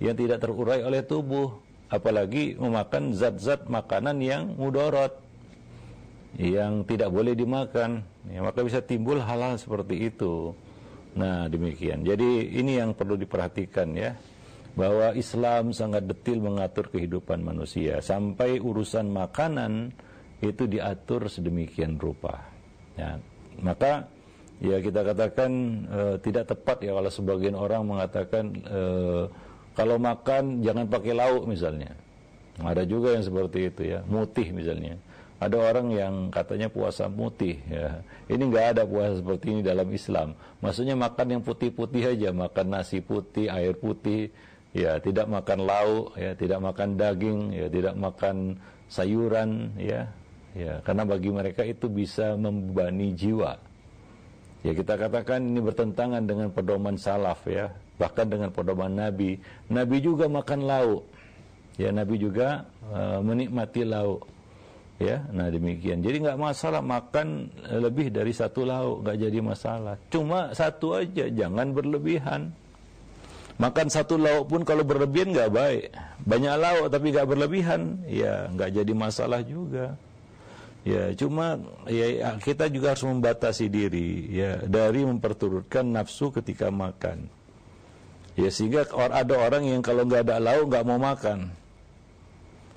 yang 0.00 0.16
tidak 0.16 0.44
terurai 0.44 0.80
oleh 0.84 1.04
tubuh 1.04 1.65
apalagi 1.88 2.58
memakan 2.58 3.14
zat-zat 3.14 3.70
makanan 3.70 4.18
yang 4.22 4.54
mudorot 4.58 5.14
yang 6.36 6.84
tidak 6.84 7.08
boleh 7.08 7.32
dimakan. 7.32 8.04
Ya, 8.28 8.44
maka 8.44 8.60
bisa 8.60 8.84
timbul 8.84 9.22
hal-hal 9.22 9.56
seperti 9.56 10.10
itu. 10.12 10.52
Nah 11.16 11.48
demikian. 11.48 12.04
Jadi 12.04 12.52
ini 12.60 12.76
yang 12.76 12.92
perlu 12.92 13.16
diperhatikan 13.16 13.88
ya 13.96 14.12
bahwa 14.76 15.16
Islam 15.16 15.72
sangat 15.72 16.04
detil 16.04 16.44
mengatur 16.44 16.92
kehidupan 16.92 17.40
manusia. 17.40 18.04
Sampai 18.04 18.60
urusan 18.60 19.08
makanan 19.08 19.96
itu 20.44 20.68
diatur 20.68 21.32
sedemikian 21.32 21.96
rupa. 21.96 22.44
Ya, 23.00 23.16
maka 23.64 24.04
ya 24.60 24.76
kita 24.84 25.00
katakan 25.00 25.52
e, 25.88 26.00
tidak 26.20 26.52
tepat 26.52 26.84
ya 26.84 26.92
kalau 26.92 27.08
sebagian 27.08 27.56
orang 27.56 27.88
mengatakan 27.88 28.52
e, 28.68 28.82
kalau 29.76 30.00
makan 30.00 30.64
jangan 30.64 30.88
pakai 30.88 31.12
lauk 31.12 31.44
misalnya. 31.46 31.92
Ada 32.56 32.88
juga 32.88 33.12
yang 33.12 33.20
seperti 33.20 33.68
itu 33.68 33.82
ya, 33.84 34.00
mutih 34.08 34.48
misalnya. 34.48 34.96
Ada 35.36 35.60
orang 35.60 35.92
yang 35.92 36.14
katanya 36.32 36.72
puasa 36.72 37.12
putih 37.12 37.60
ya. 37.68 38.00
Ini 38.32 38.40
nggak 38.40 38.66
ada 38.72 38.82
puasa 38.88 39.20
seperti 39.20 39.52
ini 39.52 39.60
dalam 39.60 39.84
Islam. 39.92 40.32
Maksudnya 40.64 40.96
makan 40.96 41.36
yang 41.36 41.42
putih-putih 41.44 42.16
aja, 42.16 42.32
makan 42.32 42.66
nasi 42.72 43.04
putih, 43.04 43.52
air 43.52 43.76
putih, 43.76 44.32
ya 44.76 45.00
tidak 45.00 45.26
makan 45.32 45.64
lauk 45.64 46.12
ya 46.20 46.36
tidak 46.36 46.60
makan 46.60 47.00
daging 47.00 47.40
ya 47.56 47.66
tidak 47.72 47.94
makan 47.96 48.60
sayuran 48.92 49.72
ya 49.80 50.04
ya 50.52 50.84
karena 50.84 51.08
bagi 51.08 51.32
mereka 51.32 51.64
itu 51.64 51.88
bisa 51.88 52.36
membebani 52.36 53.16
jiwa 53.16 53.56
ya 54.66 54.72
kita 54.74 54.98
katakan 54.98 55.38
ini 55.46 55.62
bertentangan 55.62 56.26
dengan 56.26 56.50
pedoman 56.50 56.98
salaf 56.98 57.46
ya. 57.46 57.70
Bahkan 58.02 58.26
dengan 58.26 58.50
pedoman 58.50 58.90
nabi. 58.90 59.38
Nabi 59.70 59.96
juga 60.02 60.26
makan 60.26 60.66
lauk. 60.66 61.06
Ya 61.78 61.94
nabi 61.94 62.18
juga 62.18 62.66
uh, 62.90 63.22
menikmati 63.22 63.86
lauk. 63.86 64.26
Ya 64.98 65.22
nah 65.30 65.46
demikian. 65.46 66.02
Jadi 66.02 66.26
nggak 66.26 66.40
masalah 66.40 66.82
makan 66.82 67.52
lebih 67.68 68.10
dari 68.10 68.34
satu 68.34 68.66
lauk 68.66 69.06
nggak 69.06 69.16
jadi 69.30 69.38
masalah. 69.38 69.94
Cuma 70.10 70.50
satu 70.50 70.98
aja 70.98 71.30
jangan 71.30 71.70
berlebihan. 71.70 72.50
Makan 73.56 73.88
satu 73.88 74.20
lauk 74.20 74.52
pun 74.52 74.60
kalau 74.68 74.84
berlebihan 74.84 75.32
nggak 75.32 75.52
baik. 75.52 75.84
Banyak 76.28 76.54
lauk 76.60 76.86
tapi 76.92 77.08
nggak 77.08 77.28
berlebihan, 77.28 78.04
ya 78.04 78.52
nggak 78.52 78.82
jadi 78.82 78.92
masalah 78.92 79.40
juga. 79.40 79.96
Ya, 80.86 81.10
cuma 81.18 81.58
ya 81.90 82.38
kita 82.38 82.70
juga 82.70 82.94
harus 82.94 83.02
membatasi 83.02 83.66
diri 83.66 84.30
ya 84.30 84.62
dari 84.62 85.02
memperturutkan 85.02 85.82
nafsu 85.82 86.30
ketika 86.30 86.70
makan. 86.70 87.26
Ya 88.38 88.54
sehingga 88.54 88.86
ada 88.94 89.34
orang 89.34 89.66
yang 89.66 89.82
kalau 89.82 90.06
nggak 90.06 90.30
ada 90.30 90.38
lauk 90.38 90.70
nggak 90.70 90.86
mau 90.86 91.02
makan. 91.02 91.50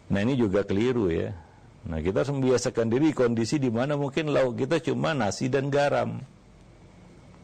Nah 0.10 0.20
ini 0.26 0.34
juga 0.34 0.66
keliru 0.66 1.14
ya. 1.14 1.38
Nah 1.86 2.02
kita 2.02 2.26
harus 2.26 2.34
membiasakan 2.34 2.90
diri 2.90 3.14
kondisi 3.14 3.62
di 3.62 3.70
mana 3.70 3.94
mungkin 3.94 4.34
lauk 4.34 4.58
kita 4.58 4.82
cuma 4.82 5.14
nasi 5.14 5.46
dan 5.46 5.70
garam. 5.70 6.18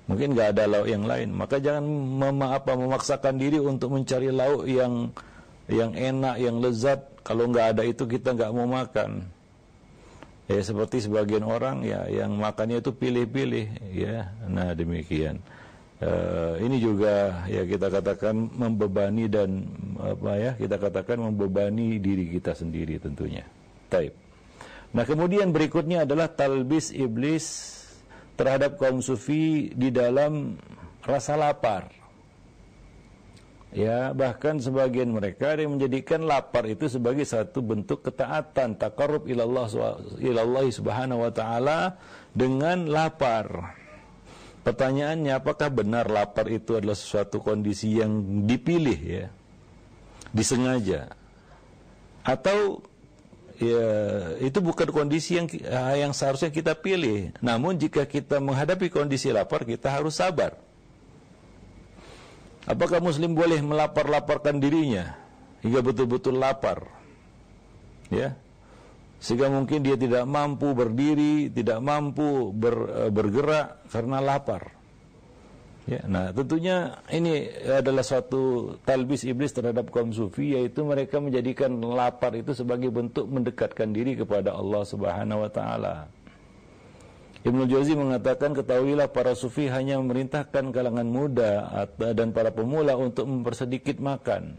Mungkin 0.09 0.33
nggak 0.33 0.57
ada 0.57 0.65
lauk 0.65 0.89
yang 0.89 1.05
lain. 1.05 1.29
Maka 1.29 1.61
jangan 1.61 1.85
mem 1.85 2.41
apa, 2.41 2.73
memaksakan 2.73 3.37
diri 3.37 3.61
untuk 3.61 3.93
mencari 3.93 4.33
lauk 4.33 4.65
yang 4.65 5.13
yang 5.69 5.93
enak, 5.93 6.41
yang 6.41 6.57
lezat. 6.57 7.05
Kalau 7.21 7.53
nggak 7.53 7.77
ada 7.77 7.83
itu 7.85 8.09
kita 8.09 8.33
nggak 8.33 8.49
mau 8.49 8.65
makan. 8.65 9.34
Ya 10.45 10.61
seperti 10.61 11.01
sebagian 11.01 11.41
orang 11.41 11.81
ya 11.81 12.05
yang 12.05 12.37
makannya 12.37 12.77
itu 12.77 12.93
pilih-pilih 12.93 13.65
ya. 13.97 14.29
Nah 14.45 14.77
demikian. 14.77 15.41
Uh, 15.95 16.59
ini 16.59 16.77
juga 16.77 17.47
ya 17.47 17.63
kita 17.65 17.87
katakan 17.87 18.51
membebani 18.51 19.31
dan 19.31 19.63
apa 19.97 20.31
ya 20.37 20.51
kita 20.53 20.75
katakan 20.75 21.23
membebani 21.23 21.97
diri 21.97 22.29
kita 22.29 22.53
sendiri 22.53 23.01
tentunya. 23.01 23.41
Taib. 23.89 24.13
Nah 24.93 25.01
kemudian 25.01 25.49
berikutnya 25.49 26.05
adalah 26.05 26.29
talbis 26.29 26.93
iblis 26.93 27.73
terhadap 28.37 28.77
kaum 28.77 29.01
sufi 29.01 29.73
di 29.73 29.89
dalam 29.89 30.61
rasa 31.01 31.33
lapar. 31.39 31.89
Ya, 33.73 34.15
bahkan 34.15 34.61
sebagian 34.61 35.11
mereka 35.11 35.57
yang 35.57 35.75
menjadikan 35.75 36.23
lapar 36.23 36.63
itu 36.69 36.87
sebagai 36.87 37.27
satu 37.27 37.59
bentuk 37.59 38.07
ketaatan, 38.07 38.79
takarrub 38.79 39.27
ilallah 39.27 39.67
ilallah 40.21 40.63
subhanahu 40.71 41.27
wa 41.27 41.31
taala 41.33 41.99
dengan 42.31 42.87
lapar. 42.87 43.75
Pertanyaannya 44.65 45.37
apakah 45.37 45.69
benar 45.69 46.09
lapar 46.09 46.49
itu 46.49 46.73
adalah 46.73 46.97
sesuatu 46.97 47.37
kondisi 47.37 48.01
yang 48.01 48.43
dipilih 48.49 48.97
ya? 48.97 49.25
Disengaja. 50.33 51.13
Atau 52.25 52.81
ya 53.61 53.85
itu 54.41 54.57
bukan 54.65 54.89
kondisi 54.89 55.37
yang 55.37 55.45
yang 55.93 56.17
seharusnya 56.17 56.49
kita 56.49 56.73
pilih. 56.73 57.29
Namun 57.45 57.77
jika 57.77 58.09
kita 58.09 58.41
menghadapi 58.41 58.89
kondisi 58.89 59.29
lapar, 59.29 59.69
kita 59.69 59.93
harus 59.93 60.17
sabar. 60.17 60.64
Apakah 62.65 62.97
muslim 62.97 63.37
boleh 63.37 63.61
melapar-laparkan 63.61 64.57
dirinya 64.57 65.13
hingga 65.61 65.85
betul-betul 65.85 66.41
lapar? 66.41 66.89
Ya. 68.09 68.33
Sehingga 69.21 69.49
mungkin 69.49 69.81
dia 69.85 69.97
tidak 69.97 70.25
mampu 70.25 70.73
berdiri, 70.73 71.49
tidak 71.53 71.81
mampu 71.81 72.53
ber, 72.53 72.75
eh, 73.05 73.11
bergerak 73.13 73.89
karena 73.89 74.17
lapar. 74.21 74.75
Ya, 75.85 76.01
nah 76.09 76.33
tentunya 76.33 76.97
ini 77.13 77.45
adalah 77.69 78.01
suatu 78.01 78.73
talbis 78.81 79.21
iblis 79.21 79.53
terhadap 79.53 79.93
kaum 79.93 80.09
sufi 80.09 80.57
yaitu 80.57 80.81
mereka 80.81 81.21
menjadikan 81.21 81.77
lapar 81.77 82.33
itu 82.33 82.57
sebagai 82.57 82.89
bentuk 82.89 83.29
mendekatkan 83.29 83.93
diri 83.93 84.17
kepada 84.17 84.57
Allah 84.57 84.81
Subhanahu 84.81 85.45
wa 85.45 85.51
taala. 85.53 86.09
Ibnu 87.45 87.69
Jauzi 87.69 87.93
mengatakan 87.93 88.57
ketahuilah 88.57 89.13
para 89.13 89.37
sufi 89.37 89.69
hanya 89.69 90.01
memerintahkan 90.01 90.73
kalangan 90.73 91.05
muda 91.05 91.85
dan 91.95 92.33
para 92.33 92.49
pemula 92.49 92.97
untuk 92.97 93.29
mempersedikit 93.29 94.01
makan. 94.01 94.57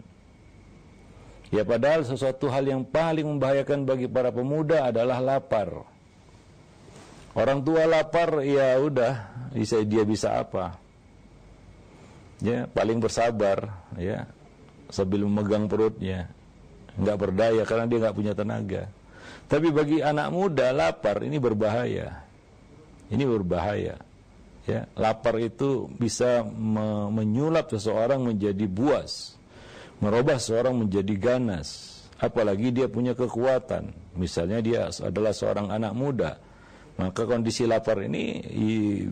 Ya 1.50 1.66
padahal 1.66 2.06
sesuatu 2.06 2.46
hal 2.46 2.66
yang 2.66 2.86
paling 2.86 3.26
membahayakan 3.26 3.86
bagi 3.86 4.06
para 4.06 4.30
pemuda 4.30 4.86
adalah 4.86 5.18
lapar. 5.18 5.82
Orang 7.34 7.66
tua 7.66 7.90
lapar 7.90 8.42
ya 8.46 8.78
udah 8.78 9.34
bisa 9.50 9.82
dia 9.82 10.06
bisa 10.06 10.38
apa? 10.38 10.86
ya 12.40 12.68
paling 12.68 13.00
bersabar 13.00 13.72
ya 13.96 14.28
sambil 14.92 15.24
memegang 15.24 15.68
perutnya 15.68 16.28
nggak 16.96 17.16
berdaya 17.16 17.62
karena 17.64 17.84
dia 17.88 17.98
nggak 18.04 18.16
punya 18.16 18.32
tenaga 18.36 18.82
tapi 19.48 19.72
bagi 19.72 20.04
anak 20.04 20.28
muda 20.32 20.72
lapar 20.72 21.24
ini 21.24 21.40
berbahaya 21.40 22.25
ini 23.12 23.24
berbahaya 23.24 23.96
ya 24.66 24.80
lapar 24.98 25.38
itu 25.38 25.86
bisa 25.94 26.42
me 26.42 27.06
menyulap 27.10 27.70
seseorang 27.70 28.22
menjadi 28.22 28.66
buas 28.66 29.38
merubah 30.02 30.42
seseorang 30.42 30.74
menjadi 30.74 31.14
ganas 31.14 32.02
apalagi 32.18 32.74
dia 32.74 32.90
punya 32.90 33.14
kekuatan 33.14 33.94
misalnya 34.18 34.58
dia 34.58 34.80
adalah 35.04 35.30
seorang 35.30 35.70
anak 35.70 35.92
muda 35.94 36.32
maka 36.96 37.28
kondisi 37.28 37.68
lapar 37.68 38.00
ini 38.08 38.40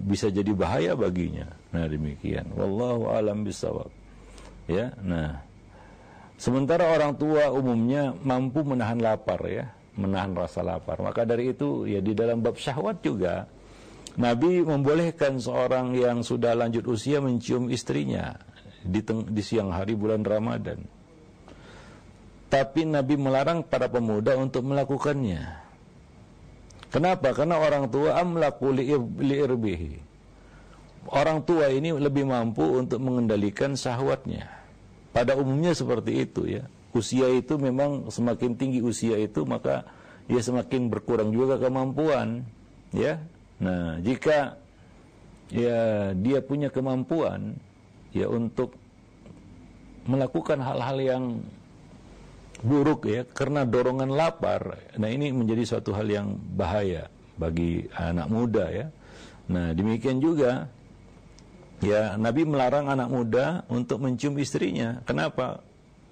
bisa 0.00 0.32
jadi 0.32 0.56
bahaya 0.56 0.96
baginya. 0.96 1.44
Nah 1.76 1.84
demikian. 1.84 2.48
Wallahu 2.56 3.12
alam 3.12 3.44
bisawab. 3.44 3.92
Ya, 4.64 4.96
nah. 5.04 5.44
Sementara 6.40 6.88
orang 6.96 7.14
tua 7.14 7.52
umumnya 7.52 8.16
mampu 8.24 8.64
menahan 8.64 8.98
lapar 8.98 9.38
ya, 9.46 9.68
menahan 10.00 10.32
rasa 10.32 10.64
lapar. 10.64 10.98
Maka 11.04 11.28
dari 11.28 11.52
itu 11.52 11.84
ya 11.84 12.00
di 12.00 12.16
dalam 12.16 12.40
bab 12.40 12.56
syahwat 12.56 13.04
juga 13.04 13.44
Nabi 14.14 14.62
membolehkan 14.62 15.42
seorang 15.42 15.98
yang 15.98 16.22
sudah 16.22 16.54
lanjut 16.54 16.86
usia 16.86 17.18
mencium 17.18 17.66
istrinya 17.66 18.38
di, 18.86 19.02
di 19.02 19.42
siang 19.42 19.74
hari 19.74 19.98
bulan 19.98 20.22
Ramadan. 20.22 20.78
Tapi 22.46 22.86
Nabi 22.86 23.18
melarang 23.18 23.66
para 23.66 23.90
pemuda 23.90 24.38
untuk 24.38 24.62
melakukannya. 24.62 25.42
Kenapa? 26.94 27.34
Karena 27.34 27.58
orang 27.58 27.90
tua 27.90 28.14
amlaku 28.22 28.70
li'irbihi. 29.18 29.98
Orang 31.10 31.42
tua 31.42 31.66
ini 31.74 31.90
lebih 31.90 32.22
mampu 32.22 32.62
untuk 32.62 33.02
mengendalikan 33.02 33.74
syahwatnya. 33.74 34.46
Pada 35.10 35.34
umumnya 35.34 35.74
seperti 35.74 36.22
itu 36.22 36.46
ya. 36.46 36.62
Usia 36.94 37.26
itu 37.34 37.58
memang 37.58 38.06
semakin 38.14 38.54
tinggi 38.54 38.78
usia 38.78 39.18
itu 39.18 39.42
maka 39.42 39.82
dia 40.30 40.38
semakin 40.38 40.86
berkurang 40.86 41.34
juga 41.34 41.58
kemampuan, 41.58 42.46
ya. 42.94 43.18
Nah, 43.62 44.00
jika 44.02 44.58
ya 45.52 46.10
dia 46.16 46.38
punya 46.42 46.72
kemampuan 46.72 47.54
ya 48.10 48.26
untuk 48.26 48.74
melakukan 50.04 50.58
hal-hal 50.60 50.98
yang 51.00 51.24
buruk 52.64 53.06
ya 53.06 53.22
karena 53.28 53.66
dorongan 53.68 54.10
lapar. 54.10 54.78
Nah, 54.96 55.08
ini 55.10 55.30
menjadi 55.30 55.62
suatu 55.76 55.92
hal 55.92 56.08
yang 56.08 56.34
bahaya 56.56 57.06
bagi 57.36 57.84
anak 57.94 58.26
muda 58.30 58.64
ya. 58.70 58.86
Nah, 59.50 59.76
demikian 59.76 60.22
juga 60.22 60.70
ya 61.84 62.16
Nabi 62.16 62.48
melarang 62.48 62.88
anak 62.88 63.08
muda 63.12 63.44
untuk 63.68 64.00
mencium 64.00 64.38
istrinya. 64.40 65.04
Kenapa? 65.04 65.60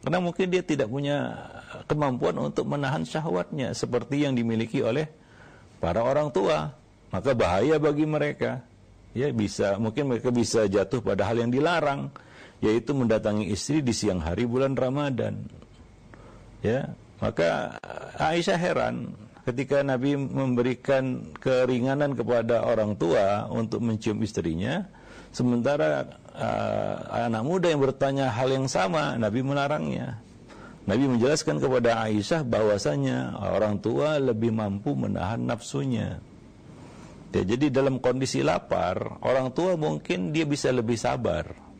Karena 0.02 0.18
mungkin 0.18 0.50
dia 0.50 0.66
tidak 0.66 0.90
punya 0.90 1.38
kemampuan 1.86 2.34
untuk 2.42 2.66
menahan 2.66 3.06
syahwatnya 3.06 3.70
seperti 3.72 4.26
yang 4.26 4.34
dimiliki 4.34 4.82
oleh 4.82 5.06
para 5.78 6.02
orang 6.02 6.34
tua. 6.34 6.74
Maka 7.12 7.36
bahaya 7.36 7.76
bagi 7.76 8.08
mereka. 8.08 8.64
Ya 9.12 9.28
bisa 9.28 9.76
mungkin 9.76 10.08
mereka 10.08 10.32
bisa 10.32 10.64
jatuh 10.64 11.04
pada 11.04 11.28
hal 11.28 11.44
yang 11.44 11.52
dilarang 11.52 12.08
yaitu 12.62 12.94
mendatangi 12.94 13.50
istri 13.50 13.82
di 13.82 13.92
siang 13.92 14.22
hari 14.22 14.46
bulan 14.46 14.78
Ramadan. 14.78 15.44
Ya, 16.62 16.94
maka 17.18 17.76
Aisyah 18.22 18.54
heran 18.54 19.18
ketika 19.42 19.82
Nabi 19.82 20.14
memberikan 20.14 21.26
keringanan 21.42 22.14
kepada 22.14 22.62
orang 22.62 22.94
tua 22.94 23.50
untuk 23.50 23.82
mencium 23.82 24.22
istrinya, 24.22 24.86
sementara 25.34 26.06
uh, 26.38 27.26
anak 27.26 27.42
muda 27.42 27.66
yang 27.66 27.82
bertanya 27.82 28.30
hal 28.30 28.46
yang 28.54 28.70
sama, 28.70 29.18
Nabi 29.18 29.42
melarangnya. 29.42 30.22
Nabi 30.86 31.10
menjelaskan 31.10 31.58
kepada 31.58 31.98
Aisyah 32.06 32.46
bahwasanya 32.46 33.38
orang 33.42 33.82
tua 33.82 34.22
lebih 34.22 34.54
mampu 34.54 34.94
menahan 34.94 35.42
nafsunya. 35.42 36.22
Ya, 37.32 37.42
jadi 37.48 37.72
dalam 37.72 37.96
kondisi 37.96 38.44
lapar, 38.44 39.18
orang 39.24 39.56
tua 39.56 39.74
mungkin 39.80 40.36
dia 40.36 40.44
bisa 40.44 40.68
lebih 40.68 41.00
sabar 41.00 41.72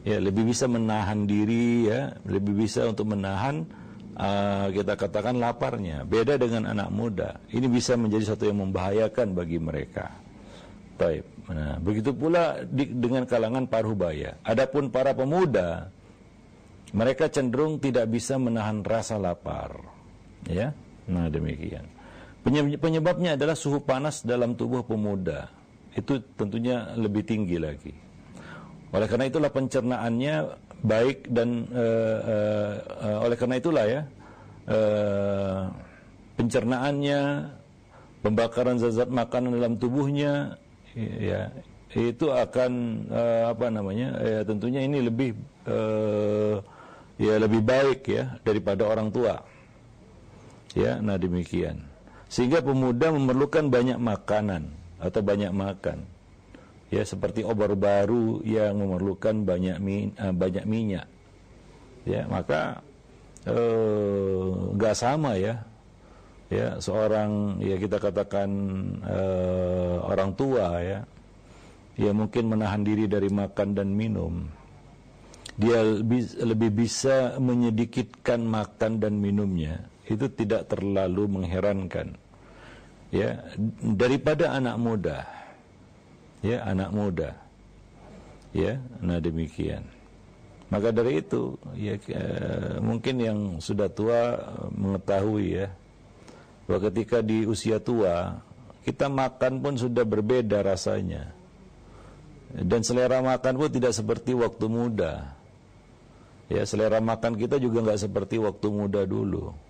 ya 0.00 0.16
lebih 0.16 0.48
bisa 0.48 0.64
menahan 0.64 1.28
diri 1.28 1.92
ya 1.92 2.16
lebih 2.24 2.56
bisa 2.56 2.88
untuk 2.88 3.12
menahan 3.12 3.68
uh, 4.16 4.72
kita 4.72 4.96
katakan 4.96 5.36
laparnya 5.36 6.08
beda 6.08 6.40
dengan 6.40 6.72
anak 6.72 6.88
muda 6.88 7.36
ini 7.52 7.68
bisa 7.68 8.00
menjadi 8.00 8.32
satu 8.32 8.48
yang 8.48 8.64
membahayakan 8.64 9.36
bagi 9.36 9.60
mereka 9.60 10.08
Baik. 11.00 11.24
Nah, 11.48 11.80
begitu 11.80 12.12
pula 12.12 12.60
di, 12.60 12.84
dengan 12.92 13.24
kalangan 13.24 13.64
parubaya. 13.64 14.36
Adapun 14.44 14.92
para 14.92 15.16
pemuda, 15.16 15.88
mereka 16.92 17.32
cenderung 17.32 17.80
tidak 17.80 18.04
bisa 18.12 18.36
menahan 18.36 18.84
rasa 18.84 19.16
lapar. 19.16 19.80
Ya, 20.44 20.76
nah 21.08 21.32
demikian. 21.32 21.88
Penyebabnya 22.80 23.36
adalah 23.36 23.52
suhu 23.52 23.84
panas 23.84 24.24
dalam 24.24 24.56
tubuh 24.56 24.80
pemuda. 24.80 25.52
Itu 25.92 26.24
tentunya 26.34 26.96
lebih 26.96 27.26
tinggi 27.28 27.60
lagi. 27.60 27.92
Oleh 28.90 29.06
karena 29.06 29.28
itulah 29.28 29.50
pencernaannya 29.52 30.34
baik 30.80 31.28
dan 31.30 31.68
uh, 31.70 32.18
uh, 32.24 32.72
uh, 33.04 33.16
oleh 33.28 33.36
karena 33.36 33.56
itulah 33.60 33.84
ya 33.84 34.02
uh, 34.66 35.68
pencernaannya, 36.40 37.20
pembakaran 38.24 38.80
zat-zat 38.80 39.12
makanan 39.12 39.54
dalam 39.60 39.76
tubuhnya 39.76 40.56
ya 40.96 41.52
itu 41.90 42.30
akan 42.30 43.02
uh, 43.10 43.42
apa 43.50 43.66
namanya 43.66 44.14
ya 44.22 44.40
tentunya 44.46 44.86
ini 44.86 45.02
lebih 45.02 45.34
uh, 45.66 46.62
ya 47.18 47.34
lebih 47.38 47.66
baik 47.66 48.06
ya 48.06 48.38
daripada 48.46 48.86
orang 48.86 49.10
tua 49.10 49.42
ya 50.78 51.02
nah 51.02 51.18
demikian 51.18 51.89
sehingga 52.30 52.62
pemuda 52.62 53.10
memerlukan 53.10 53.66
banyak 53.66 53.98
makanan 53.98 54.70
atau 55.02 55.20
banyak 55.20 55.50
makan. 55.50 56.06
Ya 56.94 57.02
seperti 57.02 57.42
obat 57.42 57.74
baru 57.74 58.38
yang 58.46 58.78
memerlukan 58.78 59.42
banyak 59.42 59.76
min, 59.82 60.14
uh, 60.14 60.30
banyak 60.30 60.62
minyak. 60.62 61.10
Ya 62.06 62.30
maka 62.30 62.86
nggak 64.78 64.94
uh, 64.94 64.98
sama 64.98 65.34
ya. 65.34 65.66
Ya 66.50 66.78
seorang 66.82 67.62
ya 67.62 67.78
kita 67.78 67.98
katakan 67.98 68.50
uh, 69.02 70.06
orang 70.06 70.30
tua 70.38 70.78
ya. 70.82 71.00
Ya 71.98 72.10
mungkin 72.14 72.46
menahan 72.46 72.86
diri 72.86 73.10
dari 73.10 73.26
makan 73.26 73.74
dan 73.74 73.90
minum. 73.90 74.46
Dia 75.58 75.82
lebih 76.46 76.72
bisa 76.72 77.36
menyedikitkan 77.42 78.40
makan 78.40 79.02
dan 79.02 79.18
minumnya 79.18 79.90
itu 80.10 80.26
tidak 80.34 80.66
terlalu 80.66 81.30
mengherankan. 81.30 82.18
Ya 83.14 83.46
daripada 83.78 84.58
anak 84.58 84.76
muda. 84.82 85.18
Ya 86.42 86.66
anak 86.66 86.90
muda. 86.90 87.30
Ya 88.50 88.82
nah 88.98 89.22
demikian. 89.22 89.86
Maka 90.70 90.90
dari 90.90 91.22
itu 91.22 91.58
ya 91.78 91.94
eh, 91.98 92.78
mungkin 92.82 93.14
yang 93.22 93.38
sudah 93.62 93.90
tua 93.90 94.38
mengetahui 94.74 95.46
ya 95.62 95.66
bahwa 96.66 96.86
ketika 96.90 97.22
di 97.22 97.42
usia 97.46 97.82
tua 97.82 98.38
kita 98.86 99.10
makan 99.10 99.62
pun 99.62 99.74
sudah 99.78 100.02
berbeda 100.02 100.62
rasanya. 100.66 101.34
Dan 102.50 102.82
selera 102.82 103.22
makan 103.22 103.62
pun 103.62 103.70
tidak 103.70 103.94
seperti 103.94 104.34
waktu 104.34 104.66
muda. 104.66 105.38
Ya 106.50 106.66
selera 106.66 106.98
makan 106.98 107.38
kita 107.38 107.62
juga 107.62 107.78
nggak 107.86 108.10
seperti 108.10 108.42
waktu 108.42 108.66
muda 108.74 109.06
dulu 109.06 109.69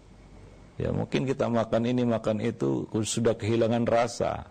ya 0.81 0.88
mungkin 0.97 1.29
kita 1.29 1.45
makan 1.53 1.83
ini 1.85 2.09
makan 2.09 2.40
itu 2.40 2.88
sudah 3.05 3.37
kehilangan 3.37 3.85
rasa 3.85 4.49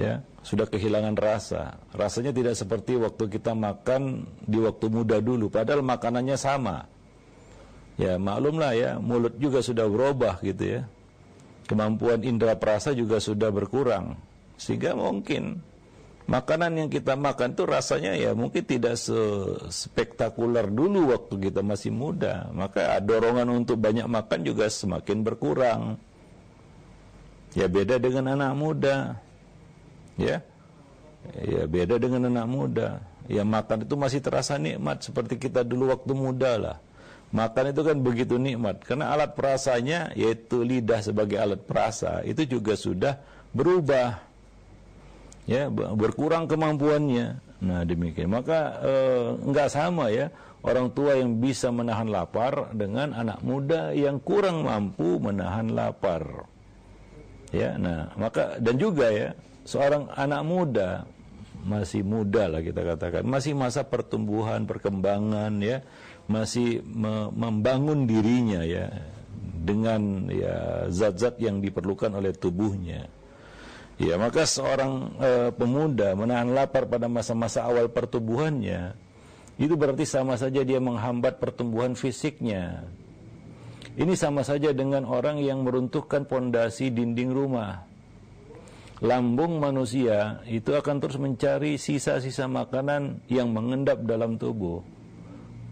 ya 0.00 0.24
sudah 0.44 0.68
kehilangan 0.68 1.16
rasa. 1.16 1.80
Rasanya 1.96 2.36
tidak 2.36 2.54
seperti 2.54 3.00
waktu 3.00 3.32
kita 3.32 3.56
makan 3.56 4.28
di 4.44 4.60
waktu 4.60 4.86
muda 4.92 5.18
dulu, 5.18 5.48
padahal 5.48 5.80
makanannya 5.80 6.36
sama. 6.36 6.84
Ya 7.96 8.20
maklumlah 8.20 8.72
ya, 8.76 8.90
mulut 9.00 9.40
juga 9.40 9.64
sudah 9.64 9.88
berubah 9.88 10.44
gitu 10.44 10.78
ya. 10.78 10.80
Kemampuan 11.64 12.20
indera 12.20 12.60
perasa 12.60 12.92
juga 12.92 13.16
sudah 13.24 13.48
berkurang. 13.48 14.20
Sehingga 14.60 14.92
mungkin 14.92 15.64
makanan 16.24 16.72
yang 16.80 16.88
kita 16.88 17.14
makan 17.20 17.52
itu 17.52 17.64
rasanya 17.68 18.16
ya 18.16 18.32
mungkin 18.32 18.64
tidak 18.64 18.96
spektakuler 19.68 20.68
dulu 20.72 21.12
waktu 21.12 21.50
kita 21.50 21.60
masih 21.60 21.92
muda. 21.92 22.48
Maka 22.52 22.96
dorongan 23.00 23.48
untuk 23.52 23.80
banyak 23.80 24.08
makan 24.08 24.40
juga 24.44 24.68
semakin 24.72 25.20
berkurang. 25.20 25.82
Ya 27.54 27.70
beda 27.70 28.00
dengan 28.02 28.34
anak 28.34 28.52
muda. 28.56 28.96
Ya. 30.18 30.42
Ya 31.38 31.64
beda 31.68 32.00
dengan 32.00 32.28
anak 32.32 32.46
muda. 32.48 32.88
Yang 33.24 33.48
makan 33.48 33.78
itu 33.88 33.94
masih 33.96 34.20
terasa 34.20 34.60
nikmat 34.60 35.00
seperti 35.00 35.40
kita 35.40 35.64
dulu 35.64 35.88
waktu 35.92 36.12
muda 36.12 36.52
lah. 36.60 36.76
Makan 37.34 37.72
itu 37.72 37.80
kan 37.82 37.96
begitu 37.98 38.36
nikmat. 38.36 38.84
Karena 38.84 39.10
alat 39.14 39.32
perasanya 39.32 40.12
yaitu 40.12 40.60
lidah 40.60 41.00
sebagai 41.00 41.40
alat 41.40 41.62
perasa 41.64 42.20
itu 42.26 42.44
juga 42.44 42.76
sudah 42.76 43.18
berubah 43.54 44.33
ya 45.44 45.68
berkurang 45.70 46.48
kemampuannya. 46.48 47.40
Nah 47.64 47.80
demikian. 47.84 48.32
Maka 48.32 48.80
eh, 48.84 49.26
nggak 49.40 49.68
sama 49.72 50.12
ya 50.12 50.28
orang 50.64 50.92
tua 50.92 51.16
yang 51.16 51.40
bisa 51.40 51.68
menahan 51.68 52.08
lapar 52.08 52.72
dengan 52.72 53.12
anak 53.12 53.44
muda 53.44 53.92
yang 53.92 54.20
kurang 54.20 54.64
mampu 54.64 55.20
menahan 55.20 55.72
lapar. 55.72 56.48
Ya 57.54 57.76
nah 57.78 58.10
maka 58.18 58.58
dan 58.58 58.76
juga 58.80 59.12
ya 59.12 59.28
seorang 59.64 60.10
anak 60.12 60.42
muda 60.42 60.88
masih 61.64 62.04
muda 62.04 62.44
lah 62.44 62.60
kita 62.60 62.84
katakan 62.84 63.24
masih 63.24 63.56
masa 63.56 63.88
pertumbuhan 63.88 64.68
perkembangan 64.68 65.54
ya 65.64 65.80
masih 66.28 66.84
me 66.84 67.32
membangun 67.32 68.04
dirinya 68.04 68.60
ya 68.60 68.92
dengan 69.64 70.28
ya 70.28 70.88
zat-zat 70.92 71.40
yang 71.40 71.64
diperlukan 71.64 72.12
oleh 72.12 72.36
tubuhnya 72.36 73.08
ya 74.00 74.18
maka 74.18 74.46
seorang 74.46 74.92
e, 75.18 75.30
pemuda 75.54 76.18
menahan 76.18 76.50
lapar 76.50 76.86
pada 76.90 77.06
masa-masa 77.06 77.62
awal 77.66 77.90
pertumbuhannya 77.90 78.94
itu 79.54 79.74
berarti 79.78 80.02
sama 80.02 80.34
saja 80.34 80.66
dia 80.66 80.82
menghambat 80.82 81.38
pertumbuhan 81.38 81.94
fisiknya 81.94 82.86
ini 83.94 84.18
sama 84.18 84.42
saja 84.42 84.74
dengan 84.74 85.06
orang 85.06 85.38
yang 85.38 85.62
meruntuhkan 85.62 86.26
pondasi 86.26 86.90
dinding 86.90 87.30
rumah 87.30 87.94
lambung 89.04 89.58
manusia 89.58 90.40
itu 90.46 90.72
akan 90.72 90.96
terus 91.02 91.20
mencari 91.20 91.76
sisa-sisa 91.76 92.48
makanan 92.48 93.20
yang 93.28 93.50
mengendap 93.50 94.00
dalam 94.06 94.40
tubuh. 94.40 94.80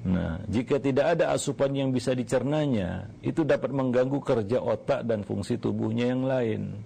Nah, 0.02 0.42
jika 0.50 0.82
tidak 0.82 1.16
ada 1.16 1.30
asupan 1.30 1.72
yang 1.72 1.94
bisa 1.94 2.10
dicernanya, 2.12 3.06
itu 3.22 3.46
dapat 3.46 3.70
mengganggu 3.70 4.18
kerja 4.18 4.58
otak 4.58 5.06
dan 5.06 5.22
fungsi 5.22 5.56
tubuhnya 5.62 6.10
yang 6.10 6.26
lain. 6.26 6.82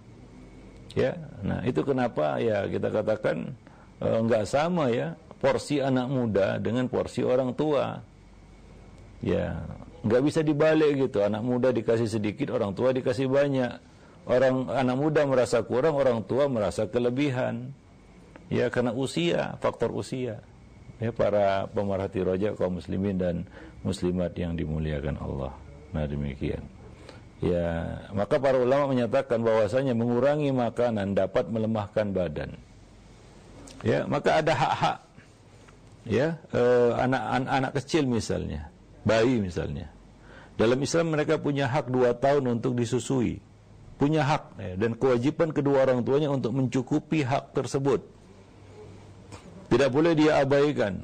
Ya, 0.97 1.13
nah 1.45 1.61
itu 1.69 1.85
kenapa 1.85 2.41
ya 2.41 2.65
kita 2.65 2.89
katakan 2.89 3.53
e, 4.01 4.09
nggak 4.09 4.49
sama 4.49 4.89
ya 4.89 5.13
porsi 5.37 5.85
anak 5.85 6.09
muda 6.09 6.57
dengan 6.57 6.89
porsi 6.89 7.21
orang 7.21 7.53
tua. 7.53 8.01
Ya, 9.21 9.61
nggak 10.01 10.23
bisa 10.25 10.41
dibalik 10.41 10.97
gitu. 11.05 11.21
Anak 11.21 11.45
muda 11.45 11.69
dikasih 11.69 12.09
sedikit, 12.09 12.49
orang 12.57 12.73
tua 12.73 12.97
dikasih 12.97 13.29
banyak 13.29 13.77
Orang 14.27 14.67
anak 14.75 14.99
muda 14.99 15.23
merasa 15.23 15.63
kurang, 15.63 15.95
orang 15.95 16.27
tua 16.27 16.51
merasa 16.51 16.91
kelebihan. 16.91 17.71
Ya 18.51 18.67
karena 18.75 18.91
usia, 18.91 19.55
faktor 19.63 19.95
usia. 19.95 20.43
Ya 20.99 21.15
para 21.15 21.71
pemerhati 21.71 22.27
rojak 22.27 22.59
kaum 22.59 22.83
muslimin 22.83 23.23
dan 23.23 23.47
muslimat 23.87 24.35
yang 24.35 24.59
dimuliakan 24.59 25.15
Allah. 25.23 25.55
Nah 25.95 26.11
demikian. 26.11 26.59
Ya, 27.45 28.01
maka 28.17 28.41
para 28.41 28.57
ulama 28.57 28.89
menyatakan 28.89 29.45
bahwasanya 29.45 29.93
mengurangi 29.93 30.49
makanan 30.57 31.13
dapat 31.13 31.53
melemahkan 31.53 32.09
badan. 32.17 32.57
Ya, 33.85 34.09
maka 34.09 34.41
ada 34.41 34.57
hak-hak. 34.57 34.99
Ya, 36.07 36.41
anak-anak 36.97 37.73
eh, 37.73 37.77
kecil 37.83 38.09
misalnya, 38.09 38.73
bayi 39.05 39.43
misalnya. 39.43 39.93
Dalam 40.57 40.81
Islam 40.81 41.13
mereka 41.13 41.37
punya 41.37 41.69
hak 41.69 41.93
dua 41.93 42.17
tahun 42.17 42.57
untuk 42.57 42.73
disusui 42.73 43.45
punya 43.97 44.23
hak 44.25 44.45
ya, 44.61 44.75
dan 44.77 44.93
kewajiban 44.97 45.51
kedua 45.53 45.89
orang 45.89 46.05
tuanya 46.05 46.29
untuk 46.29 46.53
mencukupi 46.53 47.25
hak 47.25 47.57
tersebut. 47.57 48.05
Tidak 49.73 49.91
boleh 49.91 50.13
dia 50.15 50.45
abaikan. 50.45 51.03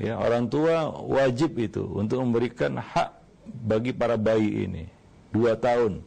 Ya, 0.00 0.16
orang 0.16 0.48
tua 0.48 0.88
wajib 1.04 1.60
itu 1.60 1.84
untuk 1.84 2.24
memberikan 2.24 2.80
hak 2.80 3.20
bagi 3.44 3.92
para 3.92 4.16
bayi 4.16 4.68
ini. 4.68 4.84
Dua 5.30 5.54
tahun. 5.58 6.02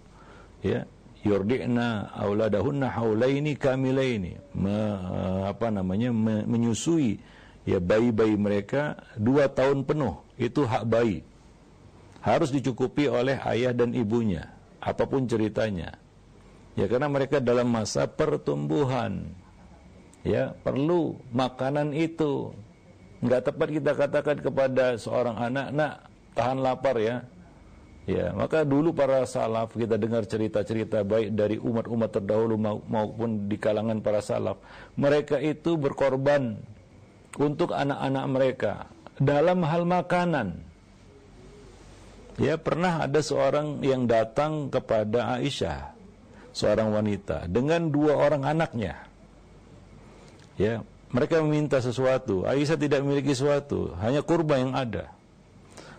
Ya, 0.63 0.87
yurdi'na 1.23 2.11
auladahunna 2.15 2.91
haulaini 2.91 3.55
kamilaini. 3.55 4.39
Me, 4.55 4.77
apa 5.47 5.71
namanya? 5.71 6.11
Me, 6.11 6.43
menyusui 6.43 7.19
ya 7.63 7.79
bayi-bayi 7.79 8.35
mereka 8.35 8.99
dua 9.15 9.47
tahun 9.47 9.87
penuh. 9.87 10.19
Itu 10.35 10.67
hak 10.67 10.83
bayi. 10.87 11.23
Harus 12.23 12.55
dicukupi 12.55 13.11
oleh 13.11 13.39
ayah 13.43 13.75
dan 13.75 13.91
ibunya. 13.91 14.47
Apa 14.79 15.07
pun 15.07 15.27
ceritanya. 15.27 15.99
Ya 16.73 16.89
karena 16.89 17.07
mereka 17.11 17.43
dalam 17.43 17.69
masa 17.69 18.07
pertumbuhan. 18.07 19.35
Ya, 20.23 20.55
perlu 20.63 21.19
makanan 21.35 21.91
itu 21.91 22.55
nggak 23.19 23.51
tepat 23.51 23.69
kita 23.75 23.91
katakan 23.91 24.37
kepada 24.39 24.95
seorang 24.95 25.35
anak, 25.35 25.67
nak 25.75 25.93
tahan 26.31 26.63
lapar 26.63 26.95
ya. 26.95 27.27
Ya, 28.03 28.35
maka 28.35 28.67
dulu 28.67 28.91
para 28.91 29.23
salaf 29.23 29.79
kita 29.79 29.95
dengar 29.95 30.27
cerita-cerita 30.27 31.07
baik 31.07 31.39
dari 31.39 31.55
umat-umat 31.55 32.19
terdahulu 32.19 32.59
maupun 32.83 33.47
di 33.47 33.55
kalangan 33.55 34.03
para 34.03 34.19
salaf, 34.19 34.59
mereka 34.99 35.39
itu 35.39 35.79
berkorban 35.79 36.59
untuk 37.39 37.71
anak-anak 37.71 38.25
mereka 38.27 38.73
dalam 39.15 39.63
hal 39.63 39.87
makanan. 39.87 40.59
Ya, 42.35 42.59
pernah 42.59 43.07
ada 43.07 43.23
seorang 43.23 43.79
yang 43.79 44.03
datang 44.03 44.67
kepada 44.67 45.39
Aisyah, 45.39 45.95
seorang 46.51 46.91
wanita 46.91 47.47
dengan 47.47 47.87
dua 47.87 48.19
orang 48.19 48.43
anaknya. 48.43 48.99
Ya, 50.59 50.83
mereka 51.15 51.39
meminta 51.39 51.79
sesuatu, 51.79 52.43
Aisyah 52.43 52.75
tidak 52.75 52.99
memiliki 52.99 53.31
sesuatu, 53.31 53.95
hanya 54.03 54.19
kurma 54.19 54.59
yang 54.59 54.75
ada. 54.75 55.07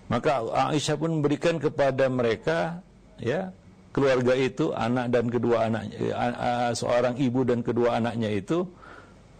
Maka 0.08 0.44
Aisyah 0.72 0.96
pun 1.00 1.20
memberikan 1.20 1.56
kepada 1.56 2.06
mereka, 2.12 2.84
ya, 3.16 3.50
keluarga 3.90 4.36
itu, 4.36 4.70
anak 4.76 5.08
dan 5.08 5.26
kedua 5.32 5.70
anaknya, 5.70 5.96
eh, 5.96 6.72
seorang 6.76 7.16
ibu 7.16 7.40
dan 7.42 7.64
kedua 7.64 7.96
anaknya 7.96 8.28
itu, 8.28 8.68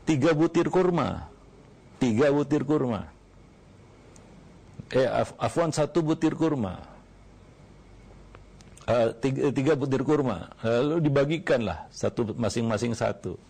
tiga 0.08 0.32
butir 0.32 0.72
kurma. 0.72 1.28
Tiga 2.00 2.32
butir 2.32 2.64
kurma. 2.64 3.12
Eh, 4.92 5.08
af 5.08 5.36
afwan 5.36 5.72
satu 5.72 6.04
butir 6.04 6.36
kurma. 6.36 6.92
Uh, 8.84 9.16
tiga, 9.16 9.48
tiga 9.48 9.72
butir 9.72 10.04
kurma. 10.04 10.52
Lalu 10.60 11.08
dibagikanlah 11.08 11.88
satu 11.88 12.36
masing-masing 12.36 12.92
satu. 12.92 13.40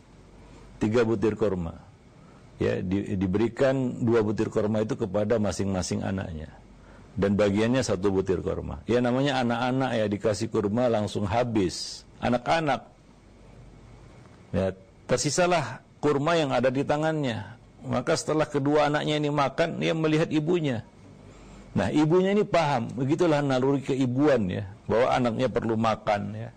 Tiga 0.79 1.03
butir 1.03 1.35
kurma 1.35 1.75
ya 2.63 2.79
di, 2.79 3.19
diberikan 3.19 3.75
dua 4.03 4.23
butir 4.23 4.47
korma 4.51 4.83
itu 4.83 4.95
kepada 4.95 5.43
masing-masing 5.43 6.07
anaknya 6.07 6.51
dan 7.15 7.39
bagiannya 7.39 7.83
satu 7.87 8.11
butir 8.11 8.43
korma 8.43 8.83
ya 8.91 8.99
namanya 8.99 9.39
anak-anak 9.43 9.91
ya 9.95 10.07
dikasih 10.11 10.51
kurma 10.51 10.91
langsung 10.91 11.27
habis. 11.27 12.03
Anak-anak. 12.19 12.89
Ya 14.55 14.73
tersisalah 15.05 15.85
kurma 16.01 16.35
yang 16.41 16.51
ada 16.51 16.73
di 16.73 16.81
tangannya. 16.87 17.59
Maka 17.85 18.17
setelah 18.17 18.49
kedua 18.49 18.89
anaknya 18.89 19.21
ini 19.21 19.29
makan 19.29 19.77
dia 19.77 19.93
melihat 19.93 20.33
ibunya. 20.33 20.81
Nah 21.77 21.93
ibunya 21.93 22.33
ini 22.33 22.47
paham. 22.47 22.89
Begitulah 22.97 23.45
naluri 23.45 23.85
keibuan 23.85 24.49
ya 24.49 24.65
bahwa 24.89 25.13
anaknya 25.13 25.49
perlu 25.53 25.75
makan 25.77 26.23
ya. 26.33 26.51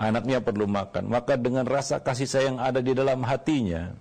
Anaknya 0.00 0.40
perlu 0.40 0.64
makan. 0.66 1.06
Maka 1.12 1.36
dengan 1.36 1.68
rasa 1.68 2.00
kasih 2.00 2.26
sayang 2.26 2.56
ada 2.58 2.80
di 2.80 2.96
dalam 2.96 3.22
hatinya 3.22 3.92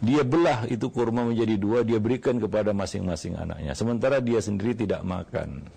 dia 0.00 0.24
belah 0.24 0.64
itu 0.64 0.88
kurma 0.88 1.28
menjadi 1.28 1.60
dua, 1.60 1.84
dia 1.84 2.00
berikan 2.00 2.40
kepada 2.40 2.72
masing-masing 2.72 3.36
anaknya. 3.36 3.76
Sementara 3.76 4.16
dia 4.24 4.40
sendiri 4.40 4.72
tidak 4.72 5.04
makan. 5.04 5.68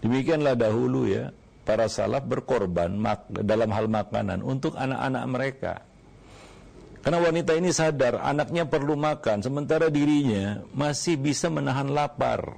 Demikianlah 0.00 0.56
dahulu 0.56 1.04
ya, 1.04 1.28
para 1.68 1.92
salaf 1.92 2.24
berkorban 2.24 2.96
dalam 3.44 3.68
hal 3.68 3.84
makanan 3.92 4.40
untuk 4.40 4.80
anak-anak 4.80 5.24
mereka. 5.28 5.74
Karena 7.04 7.20
wanita 7.20 7.52
ini 7.52 7.68
sadar 7.68 8.24
anaknya 8.24 8.64
perlu 8.64 8.96
makan, 8.96 9.44
sementara 9.44 9.92
dirinya 9.92 10.64
masih 10.72 11.20
bisa 11.20 11.52
menahan 11.52 11.92
lapar. 11.92 12.56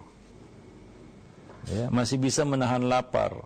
Ya, 1.67 1.91
masih 1.91 2.17
bisa 2.23 2.47
menahan 2.47 2.87
lapar. 2.87 3.43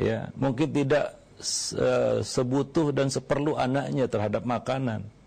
Ya, 0.00 0.32
mungkin 0.40 0.72
tidak 0.72 1.20
sebutuh 2.24 2.96
dan 2.96 3.12
seperlu 3.12 3.60
anaknya 3.60 4.08
terhadap 4.08 4.42
makanan 4.42 5.17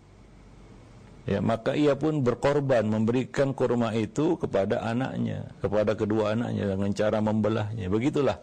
ya 1.22 1.38
maka 1.38 1.78
ia 1.78 1.94
pun 1.94 2.20
berkorban 2.26 2.82
memberikan 2.86 3.54
kurma 3.54 3.94
itu 3.94 4.34
kepada 4.38 4.82
anaknya 4.82 5.50
kepada 5.62 5.94
kedua 5.94 6.34
anaknya 6.34 6.74
dengan 6.74 6.90
cara 6.94 7.18
membelahnya. 7.22 7.86
Begitulah 7.86 8.38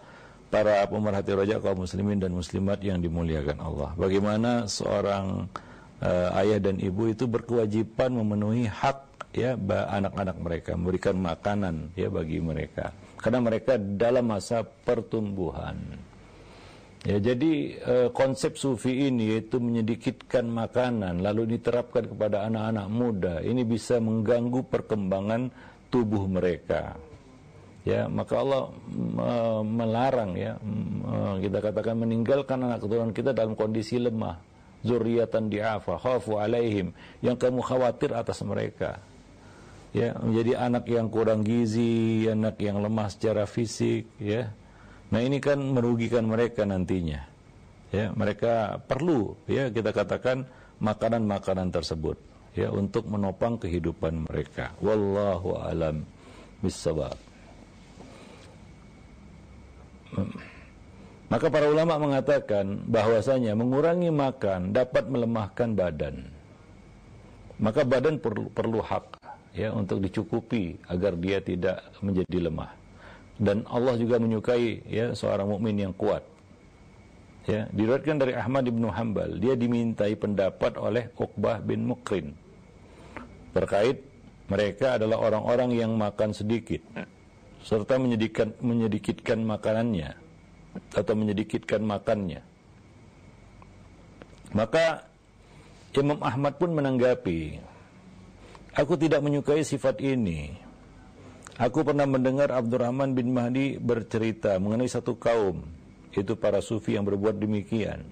para 0.49 0.81
pemerhati 0.89 1.31
raja 1.37 1.61
kaum 1.61 1.85
muslimin 1.85 2.17
dan 2.17 2.33
muslimat 2.33 2.81
yang 2.81 2.99
dimuliakan 2.99 3.57
Allah. 3.61 3.93
Bagaimana 3.93 4.65
seorang 4.65 5.45
uh, 6.01 6.39
ayah 6.41 6.59
dan 6.59 6.81
ibu 6.81 7.11
itu 7.11 7.29
berkewajiban 7.29 8.17
memenuhi 8.17 8.65
hak 8.65 9.29
ya 9.29 9.53
anak-anak 9.69 10.37
mereka 10.41 10.71
memberikan 10.73 11.15
makanan 11.21 11.93
ya 11.93 12.09
bagi 12.09 12.41
mereka. 12.41 12.89
Karena 13.19 13.39
mereka 13.43 13.77
dalam 13.77 14.31
masa 14.31 14.63
pertumbuhan 14.63 15.77
Ya, 17.07 17.15
jadi 17.15 17.79
e, 17.79 17.95
konsep 18.11 18.59
sufi 18.59 19.07
ini 19.07 19.31
yaitu 19.31 19.55
menyedikitkan 19.63 20.43
makanan 20.43 21.23
lalu 21.23 21.55
diterapkan 21.55 22.11
kepada 22.11 22.43
anak-anak 22.51 22.87
muda 22.91 23.35
ini 23.39 23.63
bisa 23.63 24.03
mengganggu 24.03 24.67
perkembangan 24.67 25.47
tubuh 25.87 26.27
mereka. 26.27 26.99
Ya, 27.87 28.11
maka 28.11 28.43
Allah 28.43 28.63
e, 29.15 29.33
melarang 29.63 30.35
ya 30.35 30.59
e, 30.59 31.15
kita 31.47 31.63
katakan 31.63 32.03
meninggalkan 32.03 32.67
anak 32.67 32.83
keturunan 32.83 33.15
kita 33.15 33.31
dalam 33.31 33.55
kondisi 33.55 33.95
lemah, 33.95 34.35
zuriatan 34.83 35.47
di'afa, 35.47 35.95
khafu 36.03 36.35
alaihim 36.35 36.91
yang 37.23 37.39
kamu 37.39 37.63
khawatir 37.63 38.11
atas 38.11 38.43
mereka. 38.43 38.99
Ya, 39.95 40.19
menjadi 40.19 40.67
anak 40.67 40.83
yang 40.91 41.07
kurang 41.07 41.47
gizi, 41.47 42.27
anak 42.27 42.59
yang 42.59 42.83
lemah 42.83 43.07
secara 43.07 43.47
fisik, 43.47 44.03
ya 44.19 44.51
Nah 45.09 45.21
ini 45.25 45.41
kan 45.41 45.57
merugikan 45.57 46.29
mereka 46.29 46.65
nantinya. 46.65 47.25
Ya, 47.89 48.13
mereka 48.13 48.77
perlu 48.85 49.33
ya 49.49 49.73
kita 49.73 49.89
katakan 49.89 50.45
makanan-makanan 50.77 51.73
tersebut 51.73 52.21
ya 52.53 52.69
untuk 52.69 53.09
menopang 53.09 53.57
kehidupan 53.57 54.29
mereka. 54.29 54.77
Wallahu 54.77 55.57
alam 55.57 56.05
bisawab. 56.61 57.17
Maka 61.29 61.45
para 61.49 61.69
ulama 61.69 61.97
mengatakan 62.01 62.85
bahwasanya 62.89 63.53
mengurangi 63.53 64.09
makan 64.09 64.73
dapat 64.73 65.09
melemahkan 65.09 65.77
badan. 65.77 66.25
Maka 67.61 67.85
badan 67.85 68.17
perlu, 68.17 68.49
perlu 68.49 68.81
hak 68.81 69.21
ya 69.53 69.73
untuk 69.73 70.01
dicukupi 70.01 70.77
agar 70.89 71.13
dia 71.17 71.41
tidak 71.41 71.85
menjadi 72.01 72.49
lemah 72.49 72.78
dan 73.39 73.63
Allah 73.71 73.95
juga 73.95 74.19
menyukai 74.19 74.83
ya 74.85 75.15
seorang 75.15 75.47
mukmin 75.47 75.79
yang 75.79 75.95
kuat. 75.95 76.21
Ya, 77.47 77.65
diriwayatkan 77.73 78.19
dari 78.21 78.37
Ahmad 78.37 78.67
bin 78.69 78.85
Hambal, 78.85 79.41
dia 79.41 79.57
dimintai 79.57 80.13
pendapat 80.13 80.77
oleh 80.77 81.09
Uqbah 81.17 81.63
bin 81.65 81.87
Mukrin 81.87 82.35
terkait 83.49 84.05
mereka 84.45 85.01
adalah 85.01 85.17
orang-orang 85.17 85.73
yang 85.73 85.97
makan 85.97 86.29
sedikit 86.29 86.81
serta 87.65 87.97
menyedikitkan 87.97 88.53
menyedikitkan 88.61 89.41
makanannya 89.41 90.13
atau 90.93 91.13
menyedikitkan 91.17 91.81
makannya. 91.81 92.45
Maka 94.53 95.09
Imam 95.97 96.21
Ahmad 96.21 96.55
pun 96.61 96.71
menanggapi, 96.73 97.59
aku 98.77 98.93
tidak 98.95 99.25
menyukai 99.25 99.65
sifat 99.65 99.99
ini 99.99 100.68
Aku 101.59 101.83
pernah 101.83 102.07
mendengar 102.07 102.55
Abdurrahman 102.55 103.11
bin 103.11 103.35
Mahdi 103.35 103.75
bercerita 103.83 104.55
mengenai 104.63 104.87
satu 104.87 105.19
kaum, 105.19 105.67
itu 106.15 106.31
para 106.39 106.63
sufi 106.63 106.95
yang 106.95 107.03
berbuat 107.03 107.35
demikian. 107.35 108.07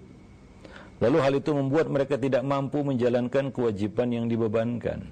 Lalu 1.00 1.18
hal 1.24 1.34
itu 1.40 1.56
membuat 1.56 1.88
mereka 1.88 2.20
tidak 2.20 2.44
mampu 2.44 2.84
menjalankan 2.84 3.56
kewajiban 3.56 4.12
yang 4.12 4.28
dibebankan. 4.28 5.08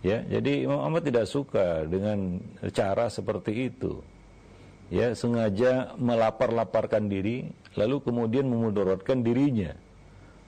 Ya, 0.00 0.24
jadi 0.24 0.64
Imam 0.64 0.80
Ahmad 0.80 1.04
tidak 1.04 1.28
suka 1.28 1.84
dengan 1.84 2.40
cara 2.72 3.12
seperti 3.12 3.68
itu. 3.68 4.00
Ya, 4.88 5.12
sengaja 5.12 5.92
melapar-laparkan 6.00 7.12
diri 7.12 7.52
lalu 7.76 8.00
kemudian 8.08 8.48
memudaratkan 8.48 9.20
dirinya. 9.20 9.76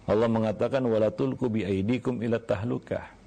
Allah 0.09 0.32
mengatakan 0.32 0.80
walatul 0.88 1.36
kubi 1.36 1.68
aidikum 1.68 2.24
ila 2.24 2.40
tahlukah 2.40 3.18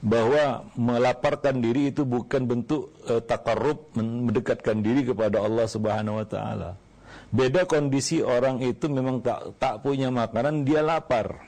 bahwa 0.00 0.64
melaparkan 0.80 1.60
diri 1.60 1.92
itu 1.92 2.08
bukan 2.08 2.48
bentuk 2.48 2.92
uh, 3.04 3.20
takarrub 3.20 3.92
mendekatkan 3.96 4.80
diri 4.80 5.04
kepada 5.04 5.44
Allah 5.44 5.68
Subhanahu 5.68 6.24
wa 6.24 6.26
taala. 6.26 6.70
Beda 7.30 7.68
kondisi 7.68 8.24
orang 8.24 8.64
itu 8.64 8.88
memang 8.90 9.20
tak 9.22 9.60
tak 9.60 9.84
punya 9.84 10.08
makanan 10.10 10.64
dia 10.64 10.80
lapar. 10.82 11.46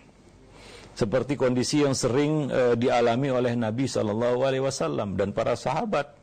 seperti 0.92 1.40
kondisi 1.40 1.80
yang 1.80 1.96
sering 1.96 2.52
uh, 2.52 2.76
dialami 2.76 3.32
oleh 3.32 3.56
Nabi 3.56 3.88
Shallallahu 3.88 4.44
Alaihi 4.44 4.64
Wasallam 4.64 5.16
dan 5.16 5.32
para 5.32 5.56
sahabat. 5.56 6.20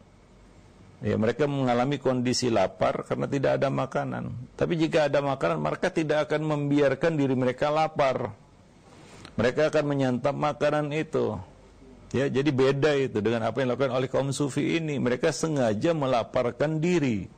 Ya, 1.00 1.16
mereka 1.16 1.48
mengalami 1.48 1.96
kondisi 1.96 2.52
lapar 2.52 3.08
karena 3.08 3.24
tidak 3.26 3.56
ada 3.56 3.72
makanan. 3.72 4.36
Tapi 4.60 4.76
jika 4.76 5.08
ada 5.08 5.24
makanan, 5.24 5.64
mereka 5.64 5.88
tidak 5.96 6.28
akan 6.28 6.44
membiarkan 6.44 7.16
diri 7.16 7.40
mereka 7.40 7.72
lapar. 7.72 8.36
Mereka 9.40 9.72
akan 9.72 9.84
menyantap 9.88 10.36
makanan 10.36 10.92
itu. 10.92 11.40
Ya, 12.10 12.26
jadi 12.26 12.50
beda 12.50 12.98
itu 12.98 13.22
dengan 13.22 13.46
apa 13.46 13.62
yang 13.62 13.70
dilakukan 13.70 13.94
oleh 13.94 14.10
kaum 14.10 14.34
sufi 14.34 14.82
ini. 14.82 14.98
Mereka 14.98 15.30
sengaja 15.30 15.94
melaparkan 15.94 16.82
diri 16.82 17.30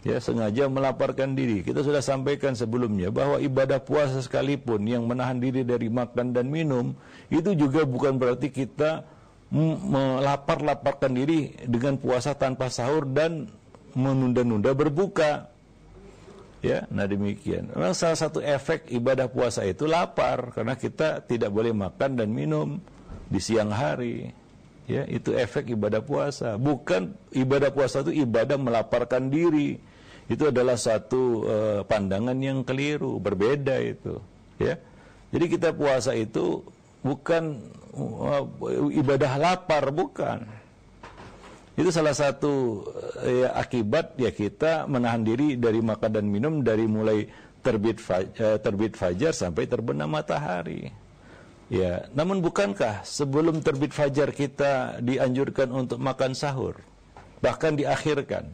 ya 0.00 0.16
sengaja 0.18 0.68
melaparkan 0.68 1.36
diri. 1.36 1.60
Kita 1.60 1.84
sudah 1.84 2.00
sampaikan 2.00 2.56
sebelumnya 2.56 3.12
bahwa 3.12 3.36
ibadah 3.36 3.80
puasa 3.84 4.20
sekalipun 4.24 4.84
yang 4.88 5.04
menahan 5.04 5.36
diri 5.36 5.64
dari 5.64 5.92
makan 5.92 6.32
dan 6.32 6.48
minum 6.48 6.96
itu 7.28 7.52
juga 7.52 7.84
bukan 7.84 8.16
berarti 8.16 8.48
kita 8.48 9.04
melapar-laparkan 9.50 11.10
diri 11.10 11.52
dengan 11.66 11.98
puasa 11.98 12.38
tanpa 12.38 12.70
sahur 12.70 13.04
dan 13.04 13.50
menunda-nunda 13.92 14.72
berbuka. 14.72 15.50
Ya, 16.60 16.84
nah 16.92 17.08
demikian. 17.08 17.72
Memang 17.72 17.96
salah 17.96 18.20
satu 18.20 18.44
efek 18.44 18.92
ibadah 18.92 19.32
puasa 19.32 19.64
itu 19.64 19.88
lapar 19.88 20.52
karena 20.52 20.76
kita 20.76 21.24
tidak 21.24 21.48
boleh 21.48 21.72
makan 21.72 22.20
dan 22.20 22.28
minum 22.28 22.76
di 23.30 23.40
siang 23.40 23.70
hari. 23.70 24.34
Ya, 24.90 25.06
itu 25.06 25.30
efek 25.30 25.70
ibadah 25.70 26.02
puasa. 26.02 26.58
Bukan 26.58 27.14
ibadah 27.30 27.70
puasa 27.70 28.02
itu 28.02 28.26
ibadah 28.26 28.58
melaparkan 28.58 29.30
diri 29.30 29.78
itu 30.30 30.46
adalah 30.46 30.78
satu 30.78 31.22
uh, 31.42 31.80
pandangan 31.82 32.38
yang 32.38 32.62
keliru, 32.62 33.18
berbeda 33.18 33.82
itu, 33.82 34.22
ya. 34.62 34.78
Jadi 35.34 35.44
kita 35.50 35.74
puasa 35.74 36.14
itu 36.14 36.62
bukan 37.02 37.58
uh, 37.98 38.46
ibadah 38.94 39.34
lapar, 39.42 39.90
bukan. 39.90 40.46
Itu 41.74 41.90
salah 41.90 42.14
satu 42.14 42.86
uh, 42.86 43.26
ya, 43.26 43.58
akibat 43.58 44.14
ya 44.22 44.30
kita 44.30 44.86
menahan 44.86 45.26
diri 45.26 45.58
dari 45.58 45.82
makan 45.82 46.10
dan 46.14 46.26
minum 46.30 46.62
dari 46.62 46.86
mulai 46.86 47.26
terbit 47.58 47.98
fajar, 47.98 48.62
terbit 48.62 48.94
fajar 48.94 49.34
sampai 49.34 49.66
terbenam 49.66 50.14
matahari. 50.14 50.94
Ya, 51.70 52.10
namun 52.18 52.42
bukankah 52.42 53.06
sebelum 53.06 53.62
terbit 53.62 53.94
fajar 53.94 54.34
kita 54.34 54.98
dianjurkan 54.98 55.70
untuk 55.70 56.02
makan 56.02 56.34
sahur? 56.34 56.82
Bahkan 57.38 57.78
diakhirkan. 57.78 58.50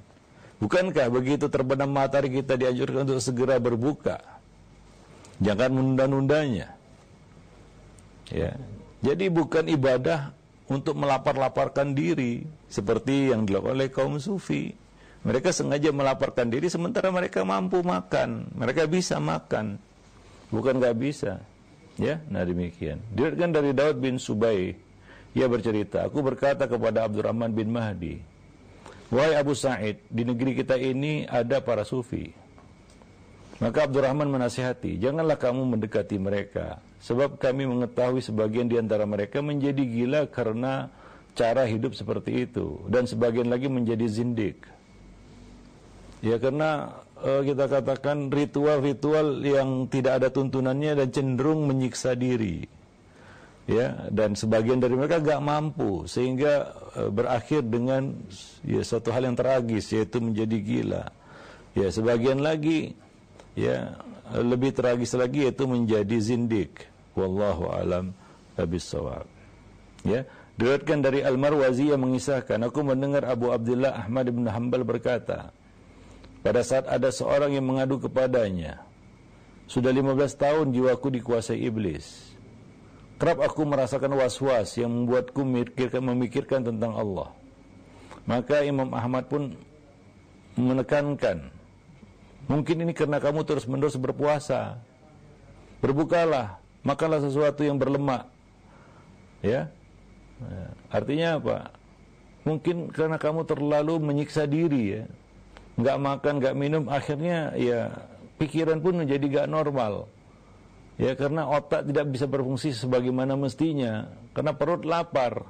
Bukankah 0.60 1.08
begitu 1.08 1.48
terbenam 1.48 1.88
matahari 1.88 2.28
kita 2.28 2.60
dianjurkan 2.60 3.08
untuk 3.08 3.24
segera 3.24 3.56
berbuka? 3.56 4.20
Jangan 5.40 5.72
menunda-nundanya. 5.72 6.76
Ya. 8.28 8.52
Jadi 9.00 9.32
bukan 9.32 9.64
ibadah 9.64 10.36
untuk 10.68 11.00
melapar-laparkan 11.00 11.96
diri 11.96 12.44
seperti 12.68 13.32
yang 13.32 13.48
dilakukan 13.48 13.80
oleh 13.80 13.88
kaum 13.88 14.20
sufi. 14.20 14.76
Mereka 15.24 15.56
sengaja 15.56 15.88
melaparkan 15.88 16.52
diri 16.52 16.68
sementara 16.68 17.08
mereka 17.08 17.42
mampu 17.48 17.80
makan, 17.80 18.52
mereka 18.54 18.84
bisa 18.86 19.18
makan. 19.18 19.80
Bukan 20.52 20.78
nggak 20.78 20.96
bisa. 21.00 21.42
Ya, 21.97 22.20
nah 22.28 22.44
demikian. 22.44 23.01
Diriwayatkan 23.16 23.51
dari 23.57 23.70
Daud 23.72 23.97
bin 24.05 24.20
Subai, 24.20 24.76
ia 25.32 25.47
bercerita, 25.49 26.05
aku 26.05 26.20
berkata 26.20 26.68
kepada 26.68 27.09
Abdurrahman 27.09 27.53
bin 27.57 27.72
Mahdi, 27.72 28.20
Wahai 29.07 29.38
Abu 29.38 29.55
Sa'id, 29.55 30.03
di 30.11 30.26
negeri 30.26 30.59
kita 30.59 30.74
ini 30.74 31.30
ada 31.30 31.62
para 31.62 31.86
sufi. 31.86 32.34
Maka 33.62 33.86
Abdurrahman 33.86 34.28
menasihati, 34.28 34.99
janganlah 34.99 35.38
kamu 35.38 35.62
mendekati 35.76 36.18
mereka. 36.20 36.82
Sebab 37.01 37.38
kami 37.38 37.70
mengetahui 37.70 38.20
sebagian 38.20 38.66
di 38.66 38.76
antara 38.76 39.07
mereka 39.07 39.38
menjadi 39.40 39.78
gila 39.78 40.26
karena 40.28 40.90
cara 41.38 41.64
hidup 41.64 41.94
seperti 41.94 42.51
itu. 42.51 42.82
Dan 42.90 43.07
sebagian 43.07 43.47
lagi 43.47 43.70
menjadi 43.70 44.05
zindik. 44.11 44.66
Ya 46.20 46.36
karena 46.42 46.99
uh, 47.22 47.42
kita 47.44 47.64
katakan 47.70 48.28
ritual-ritual 48.28 49.40
yang 49.40 49.88
tidak 49.88 50.22
ada 50.22 50.28
tuntunannya 50.28 50.98
dan 51.04 51.08
cenderung 51.12 51.64
menyiksa 51.68 52.12
diri. 52.16 52.66
Ya 53.66 54.06
dan 54.14 54.38
sebagian 54.38 54.78
dari 54.78 54.94
mereka 54.94 55.18
gak 55.18 55.42
mampu 55.42 56.06
sehingga 56.06 56.70
e, 56.94 57.10
berakhir 57.10 57.66
dengan 57.66 58.14
ya 58.62 58.78
satu 58.78 59.10
hal 59.10 59.26
yang 59.26 59.34
tragis 59.34 59.90
yaitu 59.90 60.22
menjadi 60.22 60.54
gila. 60.62 61.04
Ya 61.74 61.90
sebagian 61.90 62.46
lagi 62.46 62.94
ya 63.58 63.98
lebih 64.38 64.70
tragis 64.70 65.18
lagi 65.18 65.50
yaitu 65.50 65.66
menjadi 65.66 66.14
zindik. 66.22 66.86
Wallahu 67.18 67.74
alam 67.74 68.14
bisawab. 68.54 69.26
Ya 70.06 70.22
diriwayatkan 70.62 71.02
dari 71.02 71.26
Al-Marwazi 71.26 71.90
yang 71.90 72.06
mengisahkan 72.06 72.62
aku 72.70 72.86
mendengar 72.86 73.26
Abu 73.26 73.50
Abdullah 73.50 73.98
Ahmad 73.98 74.30
bin 74.30 74.46
Hanbal 74.46 74.86
berkata 74.86 75.50
pada 76.47 76.62
saat 76.62 76.86
ada 76.86 77.11
seorang 77.11 77.59
yang 77.59 77.66
mengadu 77.66 77.99
kepadanya 77.99 78.78
sudah 79.66 79.90
15 79.90 80.14
tahun 80.38 80.66
jiwaku 80.70 81.18
dikuasai 81.18 81.59
iblis 81.66 82.36
Kerap 83.16 83.40
aku 83.40 83.64
merasakan 83.64 84.12
was-was 84.20 84.76
yang 84.76 84.92
membuatku 84.92 85.40
memikirkan, 85.40 86.05
memikirkan 86.05 86.61
tentang 86.61 86.92
Allah. 86.92 87.32
Maka 88.28 88.61
Imam 88.61 88.92
Ahmad 88.92 89.24
pun 89.32 89.57
menekankan, 90.53 91.49
mungkin 92.44 92.76
ini 92.84 92.92
karena 92.92 93.16
kamu 93.16 93.49
terus-menerus 93.49 93.97
berpuasa. 93.97 94.76
Berbukalah, 95.80 96.61
makanlah 96.84 97.24
sesuatu 97.24 97.64
yang 97.64 97.80
berlemak. 97.80 98.28
Ya. 99.40 99.72
Artinya 100.92 101.40
apa? 101.40 101.72
Mungkin 102.44 102.92
karena 102.92 103.16
kamu 103.16 103.49
terlalu 103.49 103.97
menyiksa 103.97 104.44
diri 104.44 105.01
ya. 105.01 105.05
Enggak 105.77 105.99
makan, 106.01 106.35
enggak 106.41 106.57
minum, 106.57 106.85
akhirnya 106.89 107.53
ya 107.57 107.93
pikiran 108.41 108.81
pun 108.81 109.01
menjadi 109.01 109.45
gak 109.45 109.49
normal 109.49 110.09
Ya 110.97 111.12
karena 111.12 111.45
otak 111.45 111.85
tidak 111.85 112.09
bisa 112.09 112.24
berfungsi 112.24 112.72
sebagaimana 112.72 113.37
mestinya 113.37 114.09
karena 114.33 114.57
perut 114.57 114.89
lapar. 114.89 115.45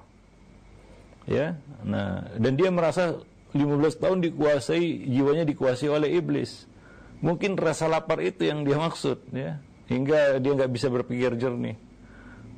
Ya. 1.27 1.59
Nah, 1.87 2.27
dan 2.35 2.59
dia 2.59 2.71
merasa 2.75 3.23
15 3.55 4.03
tahun 4.03 4.19
dikuasai 4.27 5.07
jiwanya 5.07 5.47
dikuasai 5.47 5.87
oleh 5.87 6.19
iblis. 6.19 6.67
Mungkin 7.23 7.55
rasa 7.55 7.87
lapar 7.87 8.19
itu 8.27 8.43
yang 8.43 8.67
dia 8.67 8.77
maksud 8.77 9.33
ya, 9.33 9.63
hingga 9.87 10.43
dia 10.43 10.53
nggak 10.53 10.73
bisa 10.75 10.91
berpikir 10.91 11.39
jernih. 11.39 11.79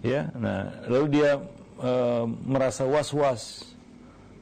Ya. 0.01 0.33
Nah, 0.33 0.73
lalu 0.89 1.21
dia 1.21 1.45
e, 1.77 1.93
merasa 2.25 2.89
was-was. 2.89 3.69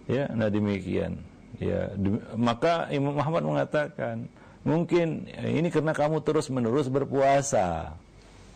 Ya, 0.07 0.31
nah 0.31 0.47
demikian. 0.47 1.18
Ya, 1.57 1.88
maka 2.36 2.92
Imam 2.92 3.16
Muhammad 3.16 3.44
mengatakan, 3.44 4.28
mungkin 4.61 5.24
ini 5.32 5.72
karena 5.72 5.96
kamu 5.96 6.20
terus-menerus 6.20 6.92
berpuasa 6.92 7.96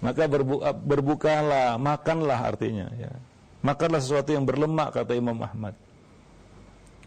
maka 0.01 0.24
berbuka, 0.24 0.72
berbukalah, 0.72 1.76
makanlah 1.76 2.40
artinya 2.40 2.88
ya. 2.96 3.12
Makanlah 3.61 4.01
sesuatu 4.01 4.32
yang 4.32 4.48
berlemak 4.48 4.96
kata 4.96 5.12
Imam 5.12 5.36
Ahmad. 5.36 5.76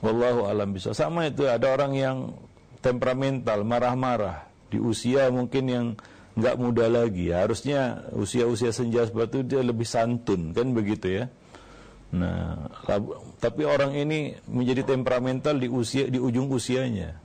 Wallahu 0.05 0.45
alam 0.45 0.69
bisa. 0.69 0.93
Sama 0.93 1.25
itu 1.25 1.49
ada 1.49 1.73
orang 1.73 1.97
yang 1.97 2.17
temperamental, 2.85 3.65
marah-marah 3.65 4.45
di 4.69 4.77
usia 4.77 5.33
mungkin 5.33 5.63
yang 5.65 5.85
nggak 6.37 6.55
muda 6.61 6.85
lagi. 6.85 7.33
Harusnya 7.33 8.05
usia-usia 8.13 8.69
senja 8.69 9.09
seperti 9.09 9.41
itu 9.41 9.57
dia 9.57 9.61
lebih 9.65 9.89
santun 9.89 10.53
kan 10.53 10.69
begitu 10.77 11.25
ya. 11.25 11.25
Nah, 12.13 12.69
tapi 13.41 13.65
orang 13.65 13.97
ini 13.97 14.37
menjadi 14.45 14.85
temperamental 14.85 15.57
di 15.57 15.65
usia 15.65 16.05
di 16.05 16.21
ujung 16.21 16.45
usianya. 16.53 17.17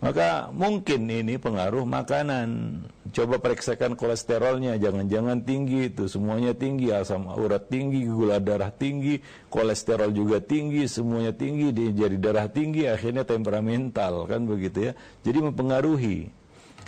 Maka 0.00 0.48
mungkin 0.48 1.12
ini 1.12 1.36
pengaruh 1.36 1.84
makanan. 1.84 2.80
Coba 3.12 3.36
periksakan 3.36 4.00
kolesterolnya, 4.00 4.80
jangan-jangan 4.80 5.44
tinggi 5.44 5.92
itu, 5.92 6.08
semuanya 6.08 6.56
tinggi, 6.56 6.88
asam 6.88 7.28
urat 7.28 7.68
tinggi, 7.68 8.08
gula 8.08 8.40
darah 8.40 8.72
tinggi, 8.72 9.20
kolesterol 9.52 10.08
juga 10.16 10.40
tinggi, 10.40 10.88
semuanya 10.88 11.36
tinggi, 11.36 11.68
jadi 11.92 12.16
darah 12.16 12.48
tinggi, 12.48 12.88
akhirnya 12.88 13.28
temperamental 13.28 14.24
kan 14.24 14.48
begitu 14.48 14.88
ya. 14.88 14.92
Jadi 15.20 15.38
mempengaruhi 15.52 16.32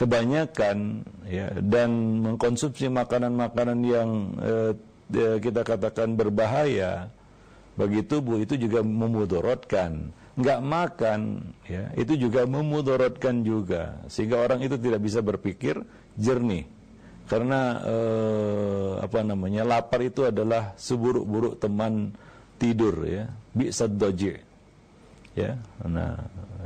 kebanyakan 0.00 1.04
ya 1.28 1.52
dan 1.60 2.24
mengkonsumsi 2.24 2.88
makanan-makanan 2.88 3.78
yang 3.84 4.08
eh, 4.40 4.72
kita 5.14 5.62
katakan 5.62 6.16
berbahaya. 6.16 7.12
Bagi 7.72 8.04
tubuh 8.04 8.36
itu 8.36 8.60
juga 8.60 8.84
memudorotkan. 8.84 10.12
Nggak 10.32 10.60
makan 10.64 11.20
ya 11.68 11.92
itu 11.96 12.28
juga 12.28 12.44
memudorotkan 12.44 13.40
juga. 13.44 13.96
Sehingga 14.12 14.44
orang 14.44 14.60
itu 14.64 14.76
tidak 14.76 15.00
bisa 15.00 15.24
berpikir 15.24 15.80
jernih. 16.20 16.68
Karena 17.28 17.80
eh, 17.80 18.90
apa 19.00 19.24
namanya 19.24 19.64
lapar 19.64 20.04
itu 20.04 20.28
adalah 20.28 20.76
seburuk-buruk 20.76 21.56
teman 21.60 22.12
tidur 22.60 23.08
ya. 23.08 23.24
Bisa 23.56 23.88
doji 23.88 24.36
ya. 25.32 25.56
Nah 25.88 26.16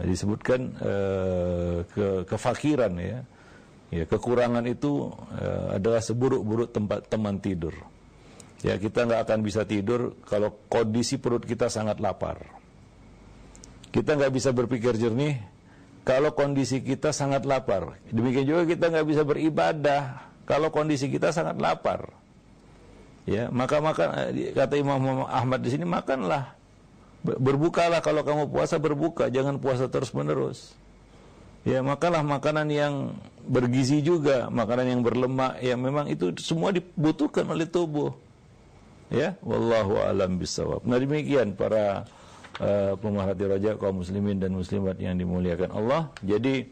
disebutkan 0.02 0.60
eh, 0.82 1.76
ke 1.86 2.06
kefakiran 2.26 2.94
ya. 2.98 3.22
Ya, 3.86 4.02
kekurangan 4.02 4.66
itu 4.66 5.14
uh, 5.14 5.78
adalah 5.78 6.02
seburuk-buruk 6.02 6.74
tempat 6.74 7.06
teman 7.06 7.38
tidur. 7.38 7.70
Ya, 8.64 8.80
kita 8.80 9.04
nggak 9.04 9.28
akan 9.28 9.38
bisa 9.44 9.68
tidur 9.68 10.16
kalau 10.24 10.56
kondisi 10.72 11.20
perut 11.20 11.44
kita 11.44 11.68
sangat 11.68 12.00
lapar. 12.00 12.40
Kita 13.92 14.16
nggak 14.16 14.32
bisa 14.32 14.52
berpikir 14.52 14.96
jernih 14.96 15.40
kalau 16.06 16.32
kondisi 16.32 16.80
kita 16.80 17.12
sangat 17.12 17.44
lapar. 17.44 18.00
Demikian 18.08 18.46
juga 18.48 18.62
kita 18.64 18.88
nggak 18.88 19.06
bisa 19.08 19.22
beribadah 19.26 20.32
kalau 20.48 20.72
kondisi 20.72 21.12
kita 21.12 21.34
sangat 21.34 21.58
lapar. 21.60 22.14
Ya, 23.26 23.50
maka 23.50 23.82
makan 23.82 24.32
kata 24.54 24.74
Imam 24.78 25.26
Ahmad 25.26 25.58
di 25.60 25.74
sini 25.74 25.82
makanlah. 25.82 26.54
Berbukalah 27.26 27.98
kalau 27.98 28.22
kamu 28.22 28.54
puasa 28.54 28.78
berbuka, 28.78 29.26
jangan 29.34 29.58
puasa 29.58 29.90
terus-menerus. 29.90 30.78
Ya, 31.66 31.82
makanlah 31.82 32.22
makanan 32.22 32.70
yang 32.70 33.18
bergizi 33.42 33.98
juga, 33.98 34.46
makanan 34.46 34.86
yang 34.86 35.00
berlemak, 35.02 35.58
ya 35.58 35.74
memang 35.74 36.06
itu 36.06 36.30
semua 36.38 36.70
dibutuhkan 36.70 37.42
oleh 37.50 37.66
tubuh. 37.66 38.14
Ya, 39.12 39.38
wallahu 39.44 40.02
alam 40.02 40.38
bisawab. 40.42 40.82
Nah, 40.82 40.98
demikian 40.98 41.54
para 41.54 42.06
uh, 42.58 42.98
pemerhati 42.98 43.44
raja 43.46 43.78
kaum 43.78 44.02
muslimin 44.02 44.42
dan 44.42 44.50
muslimat 44.54 44.98
yang 44.98 45.14
dimuliakan 45.14 45.70
Allah. 45.70 46.10
Jadi 46.26 46.66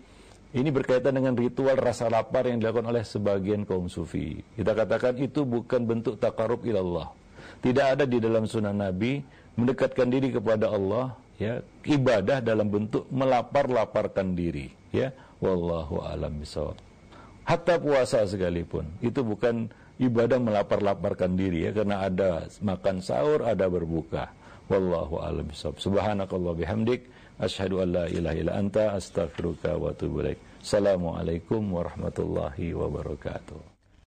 ini 0.54 0.68
berkaitan 0.74 1.14
dengan 1.14 1.38
ritual 1.38 1.78
rasa 1.78 2.10
lapar 2.10 2.50
yang 2.50 2.58
dilakukan 2.58 2.90
oleh 2.90 3.06
sebagian 3.06 3.62
kaum 3.62 3.86
sufi. 3.86 4.42
Kita 4.58 4.74
katakan 4.74 5.14
itu 5.18 5.46
bukan 5.46 5.86
bentuk 5.86 6.18
takarub 6.18 6.66
ilallah. 6.66 7.14
Tidak 7.62 7.86
ada 7.98 8.04
di 8.06 8.18
dalam 8.18 8.50
sunnah 8.50 8.74
Nabi 8.74 9.22
mendekatkan 9.54 10.10
diri 10.10 10.34
kepada 10.34 10.74
Allah 10.74 11.14
ya 11.38 11.62
ibadah 11.86 12.38
dalam 12.38 12.70
bentuk 12.70 13.10
melapar-laparkan 13.10 14.38
diri 14.38 14.70
ya 14.94 15.10
wallahu 15.42 16.02
alam 16.02 16.38
bisawab 16.38 16.78
hatta 17.42 17.74
puasa 17.82 18.22
sekalipun 18.26 18.86
itu 19.02 19.22
bukan 19.22 19.70
ibadah 20.00 20.38
melapar-laparkan 20.42 21.38
diri 21.38 21.68
ya 21.68 21.70
karena 21.70 22.06
ada 22.06 22.46
makan 22.62 22.98
sahur 23.02 23.46
ada 23.46 23.66
berbuka. 23.70 24.30
Wallahu 24.66 25.20
alam 25.20 25.46
bisawab 25.50 25.76
subhanakallah 25.76 26.56
bihamdik. 26.56 27.10
Asyhadu 27.34 27.82
an 27.82 27.88
la 27.90 28.04
ilaha 28.06 28.36
illa 28.38 28.52
anta 28.54 28.94
astaghfiruka 28.94 29.74
wa 29.74 29.90
atubu 29.90 30.22
ilaik. 30.22 30.38
Assalamualaikum 30.62 31.60
warahmatullahi 31.74 32.72
wabarakatuh 32.72 33.73